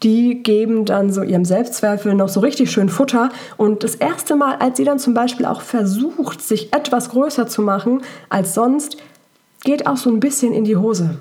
die 0.02 0.42
geben 0.42 0.84
dann 0.84 1.10
so 1.12 1.22
ihrem 1.22 1.44
Selbstzweifel 1.44 2.14
noch 2.14 2.28
so 2.28 2.40
richtig 2.40 2.70
schön 2.70 2.88
Futter. 2.88 3.30
Und 3.56 3.82
das 3.82 3.94
erste 3.94 4.36
Mal, 4.36 4.56
als 4.56 4.76
sie 4.76 4.84
dann 4.84 4.98
zum 4.98 5.14
Beispiel 5.14 5.46
auch 5.46 5.62
versucht, 5.62 6.42
sich 6.42 6.72
etwas 6.74 7.08
größer 7.10 7.46
zu 7.46 7.62
machen 7.62 8.02
als 8.28 8.54
sonst, 8.54 8.98
geht 9.64 9.86
auch 9.86 9.96
so 9.96 10.10
ein 10.10 10.20
bisschen 10.20 10.52
in 10.52 10.64
die 10.64 10.76
Hose. 10.76 11.18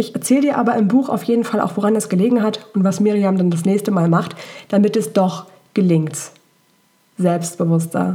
Ich 0.00 0.14
erzähle 0.14 0.42
dir 0.42 0.58
aber 0.58 0.76
im 0.76 0.86
Buch 0.86 1.08
auf 1.08 1.24
jeden 1.24 1.42
Fall 1.42 1.60
auch, 1.60 1.76
woran 1.76 1.92
das 1.92 2.08
gelegen 2.08 2.40
hat 2.40 2.64
und 2.72 2.84
was 2.84 3.00
Miriam 3.00 3.36
dann 3.36 3.50
das 3.50 3.64
nächste 3.64 3.90
Mal 3.90 4.08
macht, 4.08 4.36
damit 4.68 4.96
es 4.96 5.12
doch 5.12 5.46
gelingt, 5.74 6.16
selbstbewusster 7.18 8.12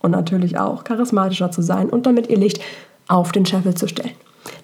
und 0.00 0.12
natürlich 0.12 0.58
auch 0.58 0.84
charismatischer 0.84 1.50
zu 1.50 1.60
sein 1.60 1.90
und 1.90 2.06
damit 2.06 2.30
ihr 2.30 2.38
Licht 2.38 2.62
auf 3.08 3.30
den 3.30 3.44
Scheffel 3.44 3.74
zu 3.74 3.88
stellen. 3.88 4.14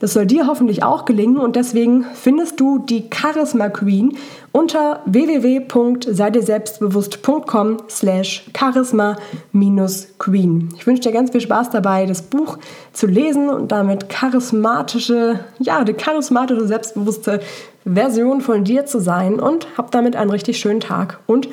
Das 0.01 0.13
soll 0.13 0.27
dir 0.27 0.47
hoffentlich 0.47 0.83
auch 0.83 1.05
gelingen 1.05 1.39
und 1.39 1.55
deswegen 1.57 2.05
findest 2.15 2.61
du 2.61 2.79
die 2.79 3.09
Charisma 3.13 3.69
Queen 3.69 4.17
unter 4.53 5.01
www.seidirselbstbewusst.com 5.07 7.79
slash 7.89 8.45
charisma-queen. 8.57 10.69
Ich 10.77 10.87
wünsche 10.87 11.03
dir 11.03 11.11
ganz 11.13 11.31
viel 11.31 11.41
Spaß 11.41 11.71
dabei, 11.71 12.07
das 12.07 12.23
Buch 12.23 12.59
zu 12.93 13.07
lesen 13.07 13.51
und 13.51 13.71
damit 13.73 14.09
charismatische, 14.09 15.41
ja, 15.59 15.83
die 15.85 15.95
charismatische, 15.95 16.67
selbstbewusste 16.67 17.41
Version 17.85 18.41
von 18.41 18.65
dir 18.65 18.87
zu 18.87 19.01
sein 19.01 19.41
und 19.41 19.67
hab 19.77 19.91
damit 19.91 20.15
einen 20.17 20.31
richtig 20.31 20.59
schönen 20.59 20.81
Tag 20.81 21.19
und 21.27 21.49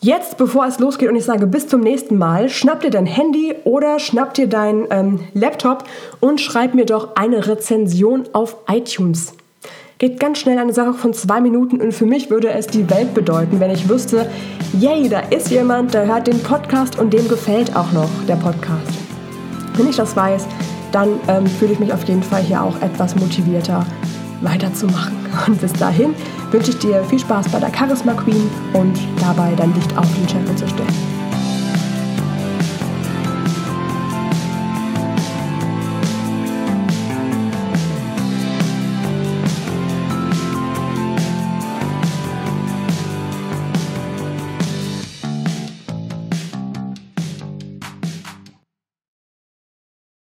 Jetzt, 0.00 0.36
bevor 0.36 0.66
es 0.66 0.78
losgeht 0.78 1.08
und 1.08 1.16
ich 1.16 1.24
sage 1.24 1.46
bis 1.46 1.68
zum 1.68 1.80
nächsten 1.80 2.18
Mal, 2.18 2.50
schnapp 2.50 2.80
dir 2.80 2.90
dein 2.90 3.06
Handy 3.06 3.54
oder 3.64 3.98
schnapp 3.98 4.34
dir 4.34 4.46
dein 4.46 4.86
ähm, 4.90 5.20
Laptop 5.32 5.84
und 6.20 6.40
schreib 6.40 6.74
mir 6.74 6.84
doch 6.84 7.16
eine 7.16 7.46
Rezension 7.46 8.24
auf 8.32 8.56
iTunes. 8.68 9.32
Geht 9.98 10.20
ganz 10.20 10.38
schnell 10.38 10.58
eine 10.58 10.74
Sache 10.74 10.92
von 10.92 11.14
zwei 11.14 11.40
Minuten 11.40 11.80
und 11.80 11.92
für 11.92 12.04
mich 12.04 12.28
würde 12.28 12.50
es 12.50 12.66
die 12.66 12.88
Welt 12.90 13.14
bedeuten, 13.14 13.58
wenn 13.58 13.70
ich 13.70 13.88
wüsste, 13.88 14.30
yay, 14.78 15.08
da 15.08 15.20
ist 15.20 15.50
jemand, 15.50 15.94
der 15.94 16.06
hört 16.06 16.26
den 16.26 16.42
Podcast 16.42 16.98
und 16.98 17.14
dem 17.14 17.26
gefällt 17.28 17.74
auch 17.74 17.90
noch 17.92 18.10
der 18.28 18.36
Podcast. 18.36 18.92
Wenn 19.76 19.88
ich 19.88 19.96
das 19.96 20.14
weiß, 20.14 20.46
dann 20.92 21.08
ähm, 21.28 21.46
fühle 21.46 21.72
ich 21.72 21.78
mich 21.78 21.92
auf 21.94 22.04
jeden 22.04 22.22
Fall 22.22 22.42
hier 22.42 22.62
auch 22.62 22.80
etwas 22.82 23.16
motivierter 23.16 23.86
weiterzumachen. 24.40 25.16
Und 25.46 25.60
bis 25.60 25.72
dahin 25.72 26.14
wünsche 26.50 26.70
ich 26.70 26.78
dir 26.78 27.02
viel 27.04 27.18
Spaß 27.18 27.48
bei 27.48 27.60
der 27.60 27.74
Charisma 27.74 28.14
Queen 28.14 28.48
und 28.72 28.98
dabei 29.20 29.54
dein 29.56 29.74
Licht 29.74 29.96
auf 29.96 30.06
den 30.14 30.26
Channel 30.26 30.54
zu 30.56 30.66
stellen. 30.68 31.15